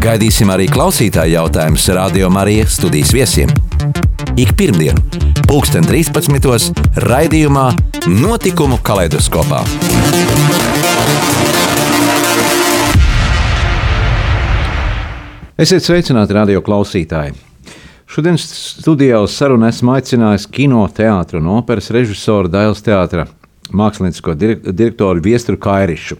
[0.00, 3.50] Gaidīsim arī klausītāju jautājumus Radio Marija studijas viesiem.
[4.40, 4.96] Ik pirmdienu,
[5.44, 6.78] 2013.
[7.04, 7.66] raidījumā
[8.08, 9.60] Notikumu kaleidoskopā.
[15.60, 17.36] Esiet sveicināti, radio klausītāji!
[18.08, 23.28] Šodien studijā uz sarunu esmu aicinājis kino, teātris un operas režisoru Dailas teātra
[23.68, 26.16] māksliniecisko direktoru Viesturu Kairišu.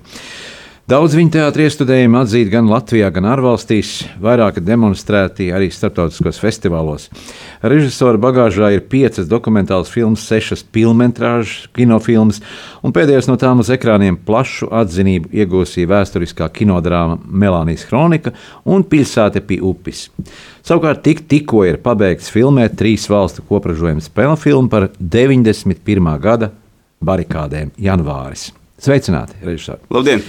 [0.91, 7.05] Daudz viņa teātris iestudējumi atzīti gan Latvijā, gan ārvalstīs, vairāk demonstrēti arī starptautiskos festivālos.
[7.62, 12.41] Režisora bagāžā ir piecas dokumentālas filmas, sešas filmas, kinofilmas,
[12.83, 18.33] un pēdējais no tām uz ekrāniem plašu atzinību iegūsīja vēsturiskā kinodrāma Melānijas kronika
[18.67, 20.09] un Pilsēta pie upes.
[20.67, 26.11] Savukārt tik, tikko ir pabeigts filmēt trīs valstu kopražojuma spēļu filmu par 91.
[26.19, 26.51] gada
[26.98, 28.48] barikādēm janvāris.
[28.83, 29.86] Sveicināti, režisori!
[29.95, 30.27] Labdien!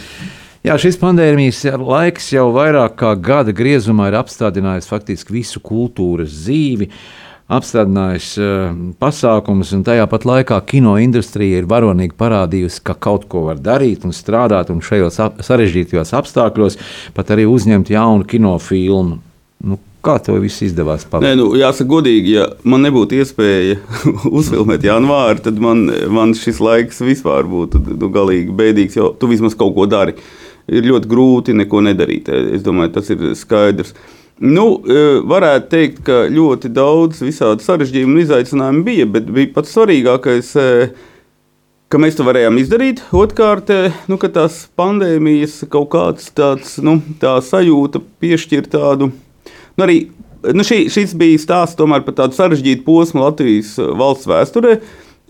[0.61, 6.85] Jā, šis pandēmijas laiks jau vairāk kā gada griezumā ir apstādinājis faktiski visu kultūras dzīvi,
[7.49, 8.67] apstādinājis uh,
[9.01, 14.05] pasākumus, un tajā pat laikā kino industrija ir varonīgi parādījusi, ka kaut ko var darīt
[14.05, 16.77] un strādāt, un šajos ap sarežģītajos apstākļos
[17.17, 19.17] pat arī uzņemt jaunu kinofilmu.
[19.65, 21.03] Nu, Kā tev viss izdevās?
[21.21, 23.75] Nē, nu, jāsaka, godīgi, ja man nebūtu iespēja
[24.37, 29.57] uzfilmēt janvāri, tad man, man šis laiks vispār būtu nu, galīgi bēdīgs, jo tu vismaz
[29.57, 30.17] kaut ko dari.
[30.17, 32.31] Uh, ir ļoti grūti neko nedarīt.
[32.55, 33.93] Es domāju, tas ir skaidrs.
[34.41, 39.75] Nu, e, varētu teikt, ka ļoti daudz visādi sarežģījumu un izaicinājumu bija, bet bija pats
[39.75, 40.87] svarīgākais, e,
[41.91, 43.03] ka mēs to varējām izdarīt.
[43.13, 49.11] Otrkārt, e, nu, ka tās pandēmijas kaut kāds tāds nu, tā sajūta piešķir tādu.
[49.77, 49.99] Nu, arī,
[50.55, 54.79] nu, šī, šis bija stāsts par tādu sarežģītu posmu Latvijas valsts vēsturē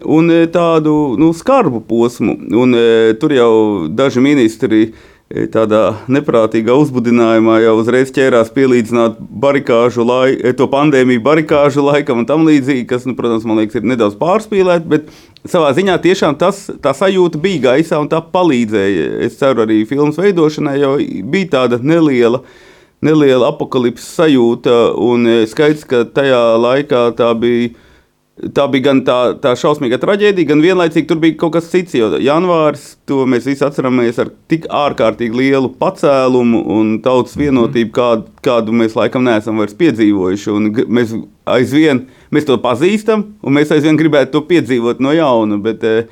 [0.07, 2.39] un tādu nu, skarbu posmu.
[2.63, 2.79] Un,
[3.19, 3.53] tur jau
[3.91, 5.10] daži ministri E,
[5.51, 5.81] tādā
[6.11, 12.45] neprātīgā uzbudinājumā jau uzreiz ķērās pielīdzināt barikāžu laiku, e, to pandēmiju barikāžu laikam un tam
[12.47, 15.11] līdzīgi, kas, nu, protams, man liekas, ir nedaudz pārspīlēt, bet
[15.47, 19.07] savā ziņā tiešām tas, tā sajūta bija gaisā un tā palīdzēja.
[19.27, 20.97] Es ceru arī filmas veidošanai, jo
[21.31, 22.43] bija tāda neliela.
[23.01, 27.71] Neliela apakalipses sajūta, un e, skaidrs, ka tajā laikā tā bija
[28.39, 31.97] Tā bija gan tā, tā šausmīga traģēdija, gan vienlaicīgi tur bija kaut kas cits.
[31.97, 38.25] Jo janvāris, to mēs visi atceramies ar tik ārkārtīgi lielu pacēlumu un tautas vienotību, kādu,
[38.41, 40.49] kādu mēs laikam neesam vairs piedzīvojuši.
[40.55, 41.13] Un mēs
[41.57, 45.59] aizvien mēs to pazīstam, un mēs aizvien gribētu to piedzīvot no jauna.
[45.61, 46.07] Bet, eh,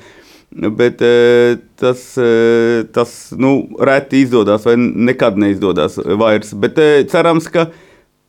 [0.52, 6.52] bet eh, tas, eh, tas nu, reti izdodas, vai nekad neizdodas vairs.
[6.52, 7.70] Bet cerams, ka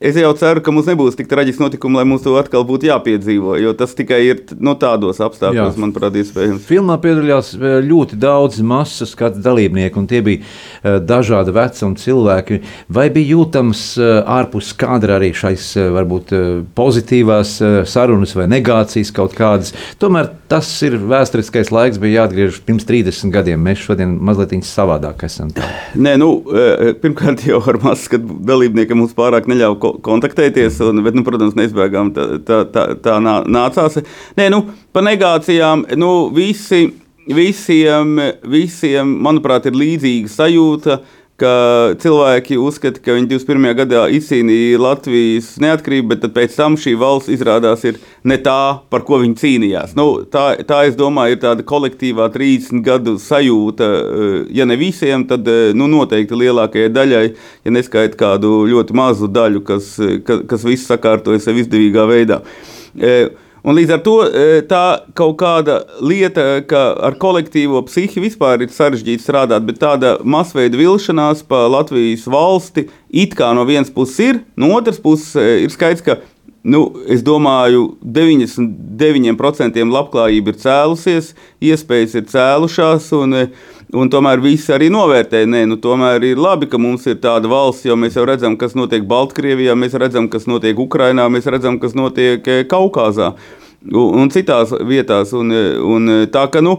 [0.02, 3.54] Es jau ceru, ka mums nebūs tik traģiski notikumi, lai mums to atkal būtu jāpiedzīvo.
[3.62, 6.64] Jo tas tikai ir no tādos apstākļos, manuprāt, iespējams.
[6.66, 12.58] Filmā piedalījās e, ļoti daudz masas skatu dalībnieku, un tie bija uh, dažādi vecuma cilvēki.
[12.98, 16.34] Vai bija jūtams uh, ārpus kadra arī šais varbūt
[16.74, 17.54] pozitīvās
[17.86, 19.70] sarunas vai negācijas kaut kādas?
[20.02, 23.62] Tomēr tas ir vēsturiskais laiks, bija jāatgriežas pirms 30 gadiem.
[23.70, 25.54] Mēs šodien mazliet savādāk esam.
[25.54, 25.70] Tā.
[25.94, 26.34] Nē, nu,
[27.06, 32.12] pirmkārt jau ar masas skatu dalībniekiem mums pārāk neļauj kontaktēties, un, bet, nu, protams, neizbēgām
[32.16, 34.00] tā, tā, tā, tā nācās.
[34.40, 34.64] Nē, nu,
[34.96, 36.88] par negācijām nu, visi,
[37.28, 38.16] visiem,
[38.50, 41.02] visiem, manuprāt, ir līdzīga sajūta
[41.42, 41.54] ka
[42.02, 43.72] cilvēki uzskata, ka viņi 21.
[43.80, 49.22] gadā izcīnīja Latvijas neatkarību, bet pēc tam šī valsts izrādās ir ne tā, par ko
[49.24, 49.96] viņi cīnījās.
[49.98, 53.92] Nu, tā, tā, es domāju, ir tāda kolektīvā 30 gadu sajūta.
[53.92, 57.24] Eh, ja ne visiem, tad eh, nu, noteikti lielākajai daļai,
[57.66, 59.96] ja neskaita kādu ļoti mazu daļu, kas,
[60.28, 62.42] kas, kas visu sakārtoja sev izdevīgā veidā.
[63.00, 63.32] Eh,
[63.62, 64.86] Un līdz ar to e, tā
[65.18, 71.44] kaut kāda lieta, ka ar kolektīvo psihi vispār ir sarežģīti strādāt, bet tāda masveida vilšanās
[71.46, 76.02] pa Latvijas valsti it kā no vienas puses ir, no otras puses e, ir skaidrs,
[76.06, 76.18] ka
[76.64, 81.32] nu, es domāju, 99% labklājība ir cēlusies,
[81.62, 83.12] iespējas ir cēlušās.
[83.18, 83.46] Un, e,
[83.92, 87.84] Un tomēr visi arī novērtē, ka nu, tomēr ir labi, ka mums ir tāda valsts,
[87.90, 91.98] jo mēs jau redzam, kas notiek Baltkrievijā, mēs redzam, kas notiek Ukrajinā, mēs redzam, kas
[91.98, 93.34] notiek eh, Kaukazā
[93.92, 95.36] un, un citās vietās.
[95.36, 95.52] Un,
[95.84, 96.78] un tā ka, nu,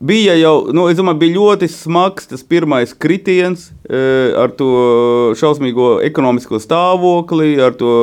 [0.00, 4.00] bija jau, nu, domāju, bija ļoti smags tas pirmais kritiens e,
[4.40, 4.70] ar to
[5.38, 7.94] šausmīgo ekonomisko stāvokli, ar to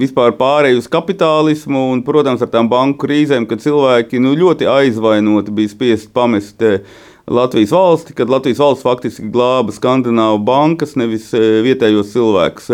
[0.00, 5.54] vispār pārēju uz kapitālismu un, protams, ar tām banku krīzēm, kad cilvēki nu, ļoti aizvainoti
[5.60, 6.62] bija spiest pamest.
[6.62, 12.70] E, Latvijas valsti, kad Latvijas valsts faktiski glāba skandināvu bankas, nevis vietējos cilvēkus.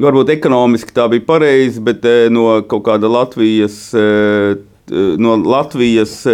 [0.00, 3.92] Varbūt ekonomiski tā bija pareizi, bet no kaut kāda Latvijas
[4.92, 6.26] no Latvijas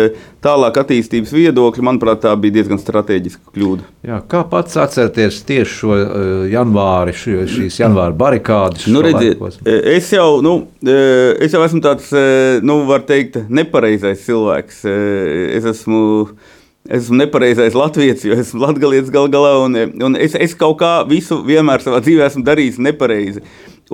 [0.43, 3.87] tālāk attīstības viedokļa, manuprāt, tā bija diezgan strateģiska kļūda.
[4.09, 5.99] Jā, kā pats atcerieties tieši šo
[6.51, 8.89] janvāri, šīs janvāra barikādes?
[8.91, 12.11] Nu, redziet, es, jau, nu, es jau esmu tāds,
[12.67, 14.83] nu, var teikt, nepareizais cilvēks.
[15.61, 16.01] Es esmu.
[16.91, 20.95] Es esmu nepareizais latviečs, jo esmu latgalietis gal galā, un, un es, es kaut kā
[21.07, 23.45] visu vienmēr savā dzīvē esmu darījis nepareizi.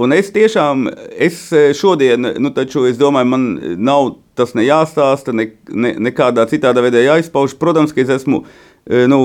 [0.00, 1.42] Un es tiešām, es
[1.76, 3.44] šodien, nu, taču es domāju, man
[3.84, 7.56] nav tas ne jāstāsta, ne, ne, nekādā citādā veidā jāizpauž.
[7.60, 9.20] Protams, ka es esmu e, nu,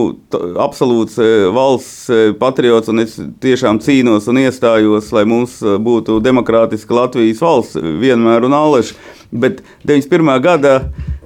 [0.63, 6.95] absolūts e, valsts e, patriots, un es tiešām cīnos un iestājos, lai mums būtu demokrātiska
[6.95, 8.95] Latvijas valsts vienmēr un aleši.
[9.31, 10.35] Bet 91.
[10.43, 10.75] gada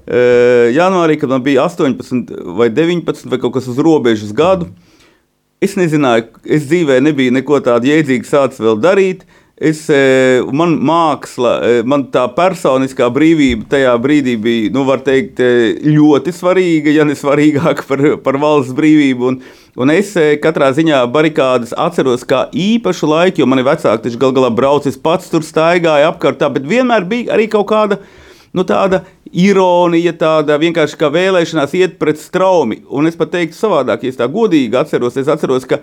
[0.06, 4.69] janvārī, kad man bija 18 vai 19 vai kaut kas uz robežas gadu,
[5.63, 9.25] es nezināju, es dzīvē nebiju neko tādu jēdzīgu sācis vēl darīt.
[9.56, 9.86] Es,
[10.52, 11.54] man māksla,
[11.88, 15.40] man tā personiskā brīvība tajā brīdī bija, nu, teikt,
[15.80, 19.30] ļoti svarīga, ja ne svarīgāka par, par valsts brīvību.
[19.30, 19.40] Un,
[19.80, 20.12] un es
[20.44, 25.00] katrā ziņā barikādas atceros kā īpašu laiku, jo mani vecāki taču gal galā brauc, es
[25.00, 28.01] pats tur staigāju apkārtā, bet vienmēr bija arī kaut kāda.
[28.56, 29.06] Nu, tāda
[29.36, 32.82] ironija, tāda vienkārši kā vēlēšanās iet pret straumi.
[32.90, 35.82] Un es pat teiktu savādāk, ja es tā godīgi atceros, es atceros, ka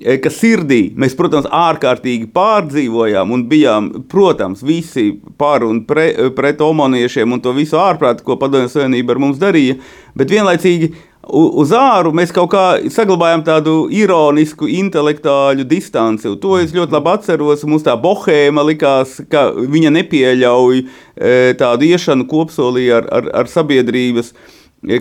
[0.00, 5.10] E, ka sirdī mēs, protams, ārkārtīgi pārdzīvojām un bijām, protams, visi
[5.40, 6.06] par un pre,
[6.36, 9.76] pret omaniešiem un to visu ārprātu, ko Padomju Savienība ar mums darīja.
[10.16, 10.94] Bet vienlaicīgi
[11.28, 16.32] uz āru mēs kaut kā saglabājām tādu ironisku, intelektuālu distanci.
[16.40, 17.66] To es ļoti labi atceros.
[17.68, 20.86] Mums tā bohēma likās, ka viņa nepieļauj e,
[21.60, 24.34] tādu iešanu kopsolī ar, ar, ar sabiedrības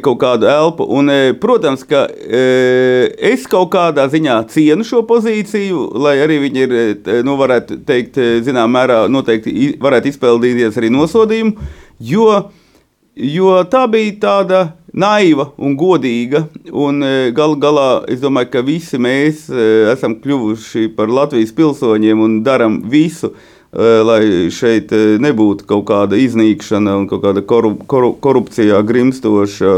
[0.04, 0.83] kaut kādu elpu.
[0.83, 6.65] Un, e, protams, ka e, es kaut kādā ziņā cienu šo pozīciju, lai arī viņi
[6.65, 11.69] ir, e, nu, varētu teikt, zināmā mērā noteikti varētu izpildīties arī nosodījumu,
[12.12, 12.27] jo,
[13.15, 14.63] jo tā bija tāda
[14.94, 16.47] naiva un godīga.
[16.71, 17.03] Un
[17.38, 19.47] gal galā es domāju, ka visi mēs
[19.94, 23.33] esam kļuvuši par Latvijas pilsoņiem un darām visu
[23.69, 24.89] Eh, lai šeit
[25.21, 29.73] nebūtu kaut kāda iznīkšana un kaut kāda korup korup korupcijā grimstoša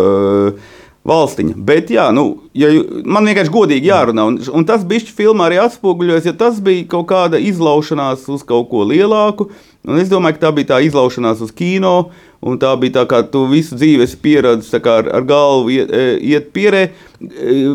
[1.12, 1.58] valstiņa.
[1.58, 2.24] Bet, jā, nu,
[2.56, 2.70] ja,
[3.04, 7.10] man vienkārši godīgi jārunā, un, un tas bija filmā arī atspoguļojas, ja tas bija kaut
[7.10, 9.50] kāda izlaušanās uz kaut ko lielāku.
[9.90, 12.12] Un es domāju, ka tā bija tā izlaušanās uz kino,
[12.46, 16.52] un tā bija tā, kā tu visu dzīvi esi pieredzējis ar, ar galvu iet, iet
[16.54, 16.84] pierē,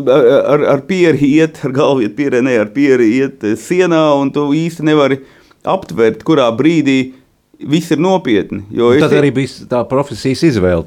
[0.07, 4.47] ar, ar pieri iet, ar galvu iet pierē, ne ar pieri iet sienā, un tu
[4.55, 5.19] īsti nevari
[5.67, 6.99] aptvert, kurā brīdī
[7.59, 8.61] viss ir nopietni.
[9.01, 10.83] Tad arī bija tā profesijas izvēle.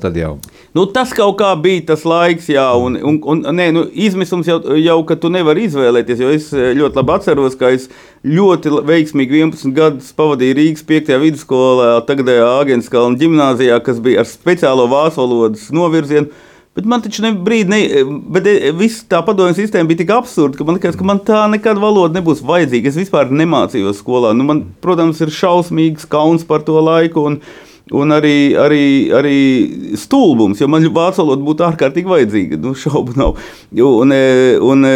[0.77, 4.61] Nu, tas kaut kā bija tas laiks, jā, un, un, un nē, nu, izmisums jau,
[4.79, 6.23] jau ka tu nevari izvēlēties.
[6.37, 7.89] Es eh, ļoti labi atceros, ka es
[8.27, 11.11] ļoti veiksmīgi 11 gadus pavadīju Rīgas 5.
[11.25, 16.31] vidusskolā, tagadējā Agenskalna ģimnāzijā, kas bija ar speciālo vācu valodas novirzienu.
[16.79, 20.55] Bet man taču ne brīdi, ne, bet e, viss tā padomju sistēma bija tik absurda,
[20.55, 22.93] ka man liekas, ka man tā nekad valoda nebūs vajadzīga.
[22.93, 24.31] Es vispār nemācījos skolā.
[24.39, 27.27] Nu, man, protams, ir šausmīgs kauns par to laiku.
[27.27, 27.41] Un,
[27.91, 28.83] Un arī, arī,
[29.19, 29.39] arī
[29.99, 32.59] stulbums, jo man vācu valoda būtu ārkārtīgi vajadzīga.
[32.63, 33.41] Nu, šaubu nav.
[33.83, 34.15] Un,
[34.71, 34.87] un,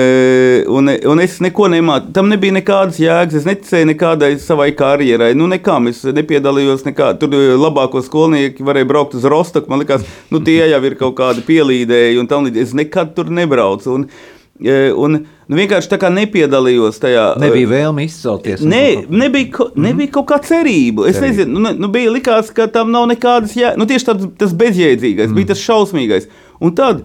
[0.77, 2.13] un, un es neko nemācu.
[2.15, 3.41] Tam nebija nekādas jēgas.
[3.41, 5.33] Es neticēju nekādai savai karjerai.
[5.35, 6.87] Nu, nekām es nepiedalījos.
[6.87, 7.11] Nekā.
[7.19, 9.73] Tur labāko skolnieki varēja braukt uz Rostoku.
[9.73, 12.23] Man liekas, nu, tie jau ir kaut kādi pielīdēji.
[12.63, 13.99] Es nekad tur nebraucu.
[13.99, 14.07] Un,
[14.55, 15.17] Un,
[15.51, 17.25] nu, vienkārši tā kā nepiedalījos tajā.
[17.43, 18.63] Nebija vēlme izcelties.
[18.63, 19.89] Ne, nebija, ko, mhm.
[19.89, 21.09] nebija kaut kā cerība.
[21.11, 21.33] Es cerība.
[21.33, 23.81] nezinu, nu, nu, bija likās, ka tam nav nekādas jēgas.
[23.81, 25.37] Nu, tieši tāds, tas bezjēdzīgais, mm.
[25.41, 26.29] bija tas šausmīgais.
[26.63, 27.03] Un tad,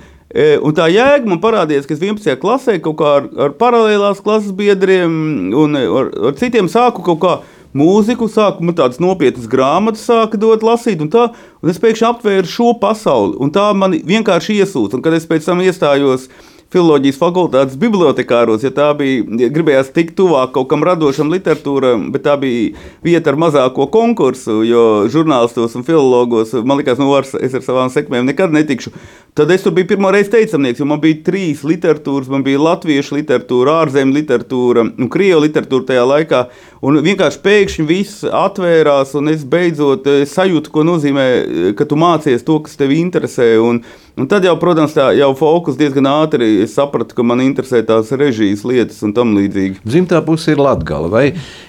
[0.61, 2.37] un tā jēga man parādījās, ka es 11.
[2.41, 7.39] klasē kaut kā ar, ar paralēlās klases biedriem un ar, ar citiem sāku kaut kā
[7.73, 11.27] mūziku, sāku man tādas nopietnas grāmatas, sāku dot lasīt, un, tā,
[11.61, 14.97] un es pēkšņi aptvēru šo pasauli, un tā man vienkārši iesūta.
[14.97, 16.29] Un kad es pēc tam iestājos
[16.73, 22.35] filozofijas fakultātes bibliotekāros, ja tā bija, gribējās tikt tuvāk kaut kam radošam literatūram, bet tā
[22.41, 27.65] bija vieta ar mazāko konkursu, jo žurnālistos un filologos man liekas, nu, ar, es ar
[27.65, 28.93] savām sekmēm nekad netikšu.
[29.39, 32.27] Tad es tur biju pirmo reizi teicamnieks, jo man bija trīs literatūras.
[32.33, 36.41] Man bija latviešu literatūra, ārzemju literatūra un krievu literatūra tajā laikā.
[36.83, 41.99] Un vienkārši pēkšņi viss atvērās, un es beidzot eh, sajūtu, ko nozīmē, eh, ka tu
[41.99, 43.53] mācies to, kas tev interesē.
[43.63, 43.83] Un,
[44.17, 48.63] un tad jau, protams, tā jau fokus diezgan ātri sapratu, ka man interesē tās režijas
[48.67, 49.81] lietas un tam līdzīgi.
[49.89, 51.25] Zimtā puse ir Latgala, vai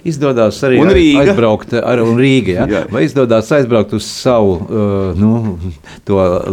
[0.06, 0.80] izdodas arī
[1.20, 2.66] aizbraukt ar un Rīga, ja?
[2.70, 2.82] Jā.
[2.92, 5.58] vai izdodas aizbraukt uz savu uh, nu,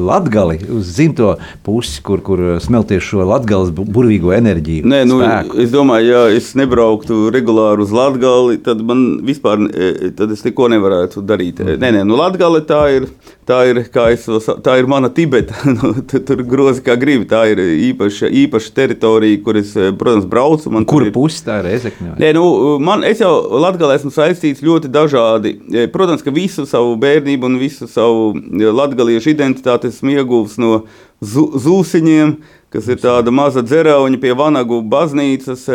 [0.07, 4.85] Latgali, uz dzimto pusi, kur, kur smelties šo Latgales bu- burvīgo enerģiju.
[4.87, 5.59] Nē, nu, spēku.
[5.63, 10.69] es domāju, ja es nebrauktu regulāri uz Latviju, tad man vispār e, tad es neko
[10.73, 11.63] nevarētu darīt.
[11.63, 11.81] Mhm.
[11.83, 13.09] Nē, nē, nu, Latvija tā ir.
[13.47, 14.25] Tā ir, es
[14.59, 15.55] tā ir mana Tibeta.
[15.83, 17.25] Nu, tu- Tur grozi kā gribi.
[17.29, 20.71] Tā ir īpaša, īpaša teritorija, kur es, e, protams, braucu.
[20.89, 22.15] Kur pusi tā ir Ezekņā?
[22.19, 22.45] Nē, nu,
[22.79, 25.55] man, es jau Latvijā esmu saistīts ļoti dažādi.
[25.73, 28.33] E, Protams, ka visu savu bērnību un visu savu
[28.77, 30.83] latviešu identitāti esmu ieguvis no
[31.23, 32.35] zūsiņiem,
[32.73, 35.65] kas ir tāda maza dzerauņa pie Vanagu baznīcas,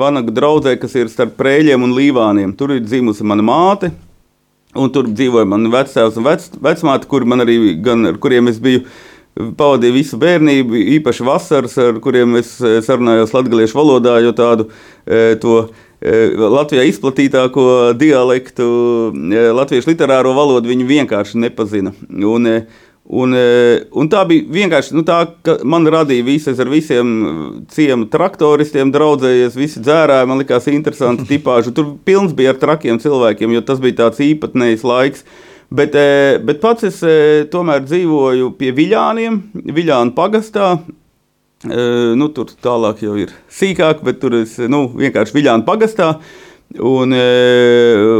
[0.00, 2.56] Vanagu draudzē, kas ir starp prēļiem un līvāniem.
[2.56, 3.92] Tur ir dzimusi mana māte.
[4.76, 8.58] Un tur dzīvoja mani vecāks un vec, vecmāte, kur man arī, gan, ar kuriem es
[8.60, 8.82] biju
[9.36, 15.34] pavadīju visu bērnību, īpaši vasaras, ar kuriem es eh, sarunājos latviešu valodā, jo tādu eh,
[15.42, 15.66] to.
[16.00, 18.66] eh, Latvijā izplatītāko dialektu,
[19.56, 21.94] latviešu literāro valodu viņi vienkārši nepazina.
[22.10, 22.66] Un,
[23.06, 23.36] Un,
[23.94, 26.50] un tā bija vienkārši nu, tā, ka man radīja visu.
[26.50, 27.12] Es ar visiem
[27.70, 30.26] ciemu traktoristiem draudzējies, visi dzērāji.
[30.26, 31.70] Man likās interesanti tipāži.
[31.70, 35.22] Tur pilns bija ar trakiem cilvēkiem, jo tas bija tāds īpatnējs laiks.
[35.70, 39.40] Bet, eh, bet pats es eh, tomēr dzīvoju pie Viļāniem,
[39.74, 40.76] Viļānu pagastā.
[41.66, 46.20] Eh, Nu, tur tālāk jau ir sīkāk, bet tur es nu, vienkārši Viļānu pagastā.
[46.82, 47.20] Un e,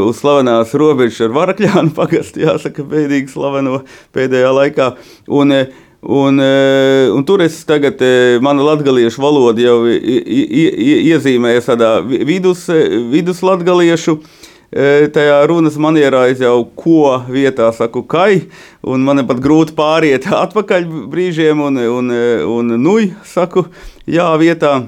[0.07, 3.81] uz slavenās robežas ar Varakļānu pagastu, jāsaka, bēdīgi slaveno
[4.15, 4.93] pēdējā laikā.
[5.27, 5.65] Un, e,
[6.07, 7.99] Un, un tur es tagad,
[8.45, 14.19] mana latviešu valoda jau iezīmējas tādā vi- vidus, e, viduslatgaliešu.
[14.67, 18.49] Tajā runas manierā es jau ko vietā saku, kai,
[18.83, 22.11] un man ir pat grūti pāriet atpakaļ brīžiem, un, un,
[22.51, 23.63] un nuj saku,
[24.03, 24.81] jā, vietā.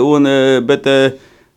[0.00, 0.28] Un,
[0.64, 0.88] bet,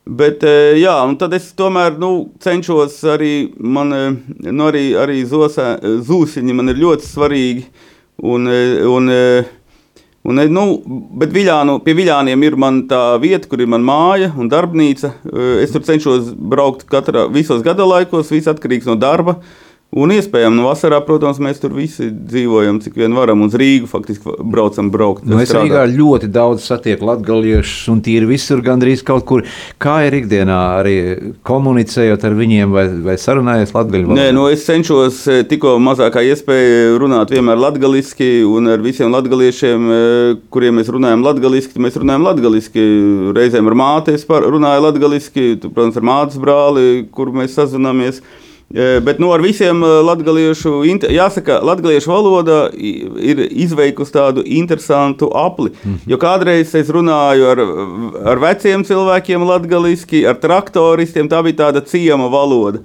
[0.03, 0.43] bet,
[0.79, 2.11] jā, un tad es tomēr nu,
[2.43, 3.95] cenšos arī, man,
[4.43, 7.67] nu, arī, arī zosē, zūsiņi man ir ļoti svarīgi.
[8.23, 8.51] Un,
[8.87, 9.09] un,
[10.23, 10.77] Un, e, nu,
[11.19, 12.55] bet Viļānu, pie Viļāniem ir
[12.87, 15.11] tā vieta, kur ir mana māja un darbnīca.
[15.27, 19.41] E, Es tur cenšos braukt katrā, visos gada laikos, viss atkarīgs no darba.
[19.93, 23.43] Un iespējams, no vasarā, protams, mēs tur visi dzīvojam, cik vien varam.
[23.45, 25.25] Uz Rīgu faktiski braucam braukt.
[25.27, 25.67] Nu, es strādāt.
[25.69, 29.43] Rīgā ļoti daudz satieku latgaliešus, un tie ir visur gandrīz kaut kur.
[29.83, 30.95] Kā ir ikdienā arī
[31.45, 34.23] komunicējot ar viņiem vai, vai sarunājies latgaļu valodā?
[34.23, 39.91] Nē, nu es cenšos eh, tikko mazākā iespēja runāt vienmēr latviešu, un ar visiem latviešiem,
[40.53, 42.87] kuriem mēs runājam latviešu, mēs runājam latviešu.
[43.37, 48.23] Reizēm ar māti es runāju latviešu, protams, ar mātes brāli, kur mēs sazināmies.
[48.73, 50.79] Bet nu, ar visiem latviešu,
[51.13, 55.75] jāsaka, latviešu valoda ir izveikusi tādu interesantu apli.
[56.09, 57.61] Jo kādreiz es runāju ar,
[58.33, 62.81] ar veciem cilvēkiem latviešu, ar traktoristiem, tā bija tāda ciema valoda.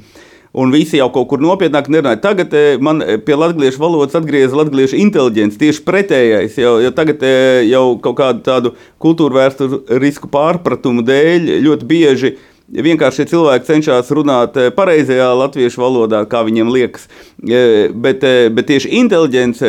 [0.59, 2.21] Un visi jau kaut kur nopietnāk nerunāja.
[2.21, 2.53] Tagad
[2.85, 6.61] man pie latviešu valodas atgriezās latviešu inteliģence, tieši pretējais.
[6.61, 7.25] Jo, jo tagad
[7.69, 12.37] jau kaut kādu tādu kultūru vēsturisku pārpratumu dēļ ļoti bieži
[12.69, 17.07] vienkārši cilvēki cenšas runāt eh, pareizajā latviešu valodā, kā viņiem liekas.
[17.49, 19.69] Eh, Bet, eh, bet tieši inteliģence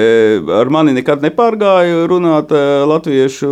[0.59, 2.51] ar mani nekad nepārgāja runāt
[2.89, 3.49] latviešu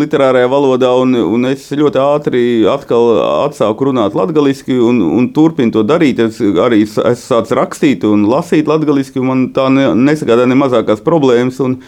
[0.00, 6.20] literārajā valodā, un, un es ļoti ātri atsāku runāt latviešu un, un turpinu to darīt.
[6.24, 10.56] Es arī s- esmu sācis rakstīt un lasīt latviešu, un man tā ne, nesagādā ne
[10.58, 11.60] mazākās problēmas.
[11.64, 11.78] Un,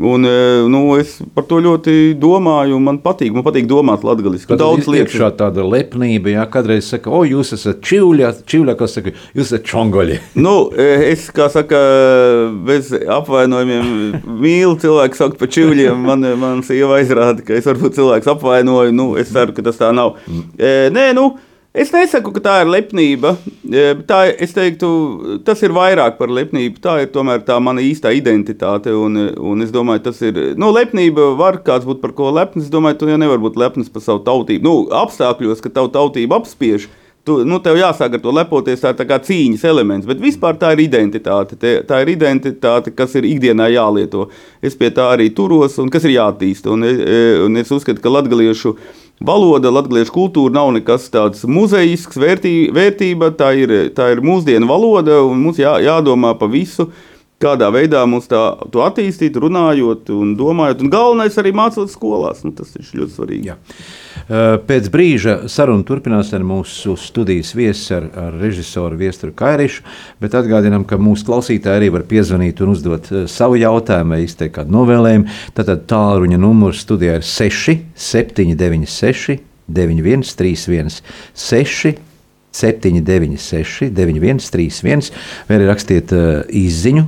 [0.00, 4.48] Un, e, nu, es par to ļoti domāju, un man patīk, man patīk domāt latviešu.
[4.50, 8.98] Tad Daudz lietas iekšā tāda lepnība, ja kādreiz saka, o, jūs esat čivļā, čivļā, kas
[8.98, 10.18] saka, jūs esat čongoļi.
[10.44, 11.78] Nu, es, kā saka,
[12.66, 13.86] bez apvainojumiem
[14.42, 16.02] mīlu cilvēku saukt par čivļiem.
[16.10, 18.92] Man, man sieva aizrāda, ka es varbūt cilvēks apvainoju.
[18.92, 20.18] Nu, es ceru, ka tas tā nav.
[20.58, 21.30] E, nē, nu,
[21.74, 23.34] es nesaku, ka tā ir lepnība.
[23.66, 24.88] E, tā, es teiktu,
[25.46, 26.80] tas ir vairāk par lepnību.
[26.84, 28.94] Tā ir tomēr tā mana īstā identitāte.
[28.94, 30.40] Un, un es domāju, tas ir.
[30.60, 32.68] Nu, lepnība var kāds būt par ko lepns.
[32.68, 34.64] Es domāju, tu jau nevari būt lepns par savu tautību.
[34.64, 36.88] Nu, apstākļos, ka tavu tautību apspiež.
[37.24, 40.58] Tu, nu, tev jāsāk ar to lepoties, tā ir tā kā cīņas elements, bet vispār
[40.60, 41.56] tā ir identitāte.
[41.56, 44.26] Te, tā ir identitāte, kas ir ikdienā jālieto.
[44.60, 46.68] Es pie tā arī turos un kas ir jāattīsta.
[46.74, 48.74] Un, e, un es uzskatu, ka latviešu
[49.24, 53.32] valoda, latviešu kultūra nav nekas tāds muzejisks, vērtī, vērtība.
[53.40, 56.90] Tā ir, tā ir mūsdienu valoda un mums jā, jādomā pa visu.
[57.42, 58.40] Kādā veidā mums tā,
[58.72, 60.84] to attīstīt, runājot un domājot.
[60.84, 62.44] Un galvenais arī mācot skolās.
[62.46, 63.50] Nu, tas ir ļoti svarīgi.
[63.50, 63.56] Jā.
[64.64, 69.84] Pēc brīža saruna turpinās ar mūsu studijas viesu, ar, ar režisoru Viesturu Kairišu.
[70.22, 74.76] Bet atgādinām, ka mūsu klausītāji arī var piezvanīt un uzdot savu jautājumu vai izteikt kādu
[74.78, 75.28] novēlējumu.
[75.58, 77.76] Tātad tālruņa numurs studijā ir 6,
[78.06, 79.38] 796,
[79.68, 81.00] 9131,
[81.44, 81.94] 6.
[82.54, 85.08] 796, 9131,
[85.48, 87.02] vai arī rakstiet uh, izziņu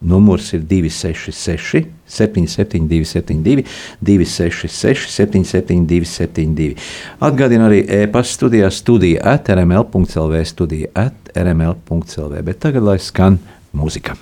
[0.00, 3.64] Numurs ir 266, 772, 72,
[4.00, 6.76] 266, 772, 72.
[7.18, 12.42] Atgādina arī e-pasta studijā studija at rml.clv, studija at rml.clv.
[12.46, 13.42] Bet tagad lai skan
[13.74, 14.14] mūzika.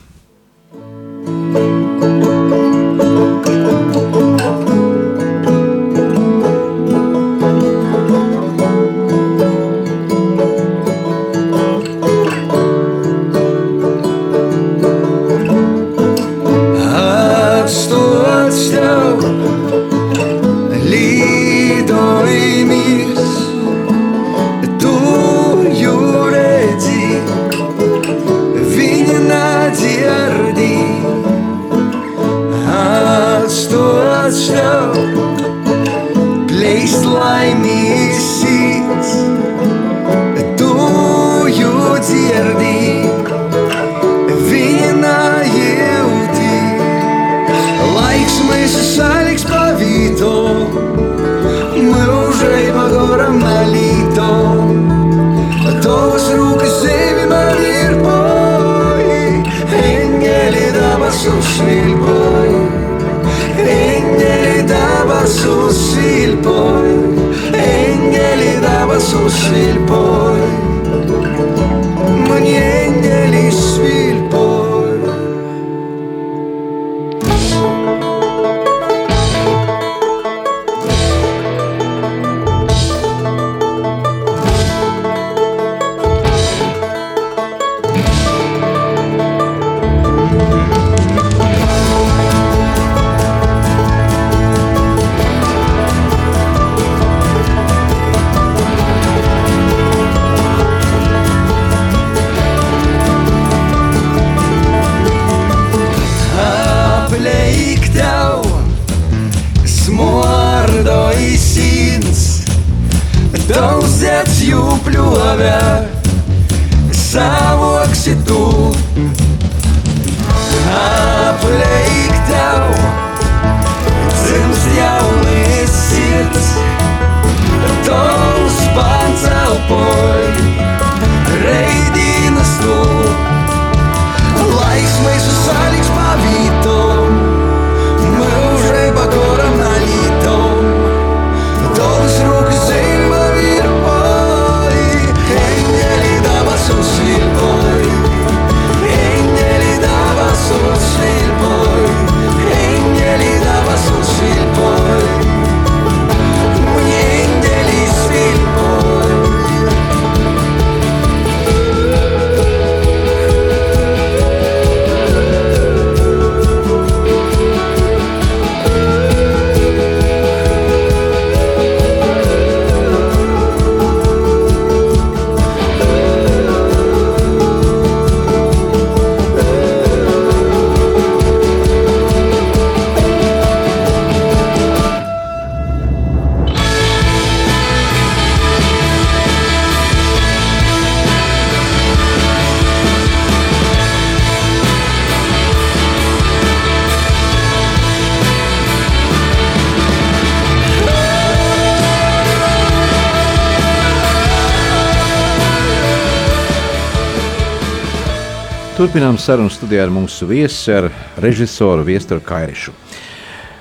[208.86, 210.84] Turpinām sarunu studijā ar mūsu viesi, ar
[211.18, 212.70] režisoru Viesturu Kairišu.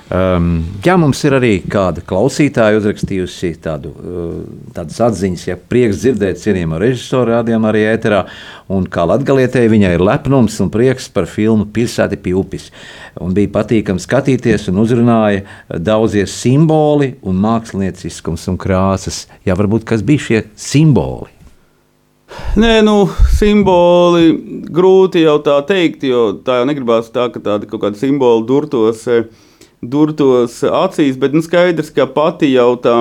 [0.06, 4.36] Um, jā, mums ir arī kāda klausītāja uzrakstījusi tādu, uh,
[4.76, 8.22] tādas atziņas, ja prieks dzirdēt cienījumu režisoru rādījumā arī ēterā,
[8.70, 12.70] un kā latgalietēji viņai ir lepnums un prieks par filmu Pilsēti pie upes.
[13.18, 15.42] Un bija patīkami skatīties un uzrunāja
[15.74, 19.24] daudzie simboli un mākslinieciskums un krāsas.
[19.42, 21.34] Jā, varbūt kas bija šie simboli?
[22.58, 23.04] Nē, nu,
[23.36, 24.32] simboli
[24.72, 29.04] grūti jau tā teikt, jo tā jau negribās tā, ka tāda kaut kāda simbola durtos,
[29.84, 32.96] durtos acīs, bet nu, skaidrs, ka pati jau tā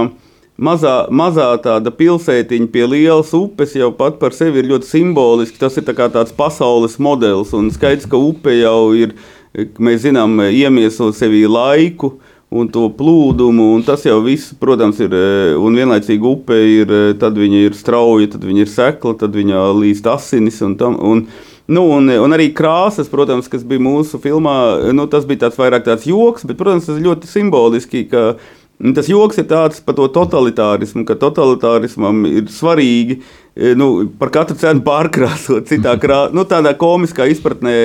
[0.61, 5.59] mazā, mazā tāda pilsētiņa pie lielas upes jau pat par sevi ir ļoti simboliski.
[5.61, 9.17] Tas ir tā tāds pasaules modelis, un skaidrs, ka upe jau ir,
[9.55, 12.17] mēs zinām, iemieso sevī laiku.
[12.53, 15.15] Un to plūdumu, un tas jau viss, protams, ir.
[15.57, 20.07] Un vienlaicīgi upe ir, tad viņa ir strauja, tad viņa ir sekla, tad viņa līst
[20.11, 20.61] asinis.
[20.65, 21.27] Un tam, un,
[21.65, 24.53] Nu, un, un arī krāsas, protams, kas bija mūsu filmā,
[24.93, 28.35] nu, tas bija tāds vairāk tāds joks, bet, protams, tas ļoti simboliski, ka
[28.75, 34.57] Tas joks ir tāds par to totalitārismu, ka totalitārismam ir svarīgi e, nu, par katru
[34.59, 37.75] cenu pārkrāsot citā krāsā, nu, tādā komiskā izpratnē,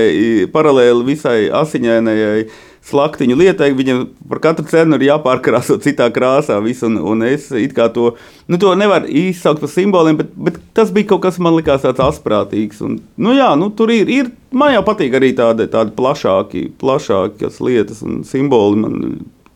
[0.50, 2.42] paralēli visai asiņainajai
[2.86, 3.70] slaktiņu lietai.
[3.76, 6.58] Viņam par katru cenu ir jāpārkrāso citā krāsā.
[6.64, 7.50] Visu, un, un es
[7.94, 8.12] to,
[8.48, 12.02] nu, to nevaru izsaukt par simboliem, bet, bet tas bija kaut kas, man likās tāds
[12.04, 12.80] asprātīgs.
[12.86, 14.32] Un, nu, jā, nu, tur ir, ir.
[14.50, 18.80] Man jau patīk arī tādi, tādi plašāki, plašākas lietas un simboli.
[18.82, 19.04] Man,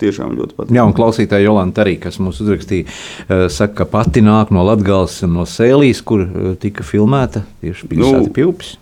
[0.01, 0.75] tiešām ļoti patīk.
[0.75, 5.33] Jā, un klausītāja Jolanta arī, kas mums uzrakstīja, eh, saka, ka pati nāk no un
[5.33, 8.75] no Sēlijas, kur eh, tika filmēta tieši pilsēta nu, Pilpis.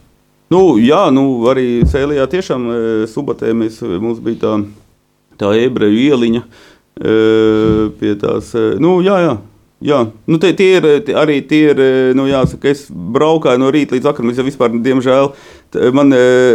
[0.54, 4.54] Nu, jā, nu, arī Sēlijā tiešām eh, subatē mēs, mums bija tā,
[5.42, 6.46] tā ebreju ieliņa
[7.98, 9.32] pie tās, nu, jā, jā.
[9.84, 9.98] Jā,
[10.30, 10.86] nu tie, tie ir
[11.20, 11.80] arī tie ir,
[12.16, 14.30] nu, jāsaka, es braukāju no rīta līdz vakaram.
[14.32, 15.34] Es jau vispār, diemžēl,
[15.96, 16.14] man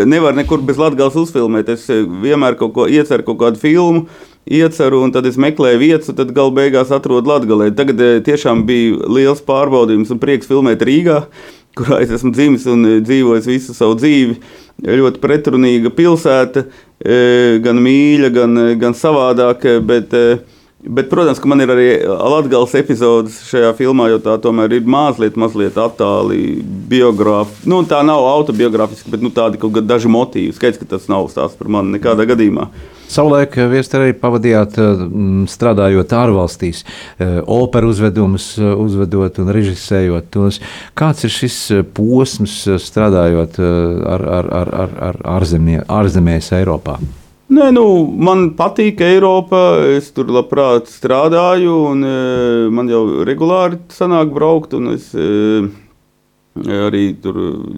[0.09, 1.71] nevar nekur bez latgales uzfilmēt.
[1.75, 4.07] Es vienmēr kaut ko ieceru, kaut kādu filmu,
[4.49, 7.71] ieceru, un tad es meklēju vietas, un tad galu beigās atrodu Latvijā.
[7.77, 11.21] Tagad eh, tiešām bija liels pārbaudījums un prieks filmēt Rīgā,
[11.79, 14.39] kurā es esmu dzimis un eh, dzīvojis visu savu dzīvi.
[14.89, 16.65] Ļoti pretrunīga pilsēta,
[17.03, 19.79] eh, gan mīļa, gan, gan savādāka.
[19.85, 20.15] Bet,
[20.79, 25.35] Bet, protams, ka man ir arī Latvijas epizodes šajā filmā, jo tā tomēr ir mazliet,
[25.35, 27.67] mazliet attāli biogrāfiski.
[27.73, 30.55] Nu, tā nav autobiogrāfiska, bet nu, tādi kaut kādi daži motīvi.
[30.55, 32.69] Skaidrs, ka tas nav stāsts par mani nekādā gadījumā.
[33.11, 35.05] Savulaik eh, arī pavadījāt eh,
[35.51, 36.85] strādājot ārvalstīs,
[37.19, 40.63] eh, operu uzvedumus, uzvedot un režisējot tos.
[40.95, 41.63] Kāds ir šis
[41.97, 47.01] posms strādājot ar, ar, ar, ar, ar ārzemie, ārzemēs Eiropā?
[47.49, 49.81] Nē, nu, man patīk Eiropa.
[49.97, 52.05] Es tur labprāt strādāju, un
[52.77, 54.77] man jau regulāri sanāk braukt.
[54.93, 55.15] Es,
[56.67, 57.37] Arī tur,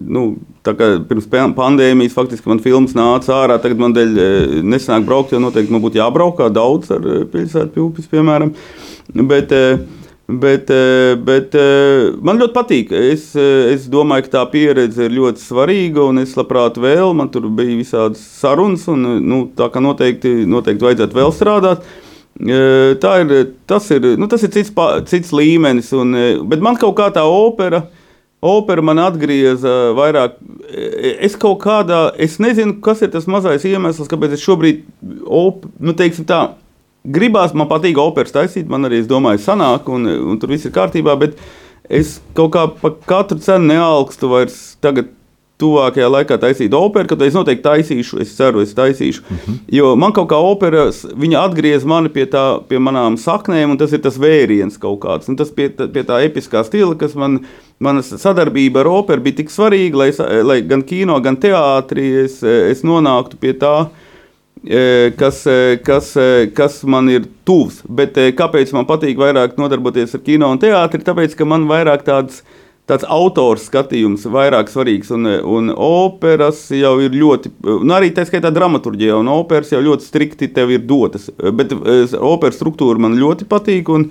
[0.09, 0.23] nu,
[0.65, 3.59] tā kā pirms pandēmijas, faktiski man filmas nāca ārā.
[3.61, 4.29] Tagad man dēļ e,
[4.65, 8.53] nesanāk braukt, jo noteikti man būtu jābraukā daudz ar e, pilsētu pūpes, piemēram.
[9.29, 9.75] Bet, e,
[10.41, 10.71] bet,
[11.25, 11.55] bet
[12.23, 12.93] man ļoti patīk.
[13.11, 17.79] Es, es domāju, ka tā pieredze ir ļoti svarīga, es labprāt vēl, man tur bija
[17.79, 21.87] visādas sarunas, un nu, tā kā noteikti, noteikti vajadzētu vēl strādāt.
[22.41, 23.33] Tā ir,
[23.67, 24.71] tas ir, nu, tas ir cits,
[25.11, 26.15] cits līmenis, un,
[26.49, 27.83] bet man kaut kā tā opera
[28.41, 30.39] opera man atgrieza vairāk.
[31.21, 34.83] Es kaut kādā, es nezinu, kas ir tas mazais iemesls, kāpēc es šobrīd,
[35.25, 36.41] op, nu, teiksim tā,
[37.03, 40.75] gribās, man patīk operas taisīt, man arī, es domāju, sanāk, un, un tur viss ir
[40.75, 41.39] kārtībā, bet
[41.89, 45.09] es kaut kā pa katru cenu nealkstu vairs tagad
[45.61, 49.21] tuvākajā laikā taisīt operu, kad es noteikti taisīšu, es ceru, es taisīšu.
[49.21, 49.57] Mm -hmm.
[49.77, 50.87] Jo man kaut kā opera,
[51.23, 55.29] viņa atgriez mani pie, tā, pie manām saknēm, un tas ir tas vēriens kaut kāds.
[55.29, 57.39] Un tas pie, pie tā episkā stila, kas man,
[57.79, 60.11] manas sadarbība ar operu bija tik svarīga, lai,
[60.43, 63.85] lai gan kino, gan teātrī es, es nonāktu pie tā.
[63.85, 64.10] E,
[65.17, 65.43] kas,
[65.85, 66.11] kas,
[66.57, 67.81] kas man ir tuvs.
[67.89, 71.01] Bet kāpēc man patīk vairāk nodarboties ar kino un teātri?
[71.05, 72.43] Tāpēc, ka man vairāk tādas
[72.91, 75.11] tāds autors skatījums vairāk svarīgs.
[75.15, 80.07] Un, un operas jau ir ļoti, nu arī tā skaitā dramaturgija, un operas jau ļoti
[80.07, 81.29] strikti tev ir dotas.
[81.37, 81.73] Bet
[82.17, 83.91] operas struktūra man ļoti patīk.
[83.93, 84.09] Un,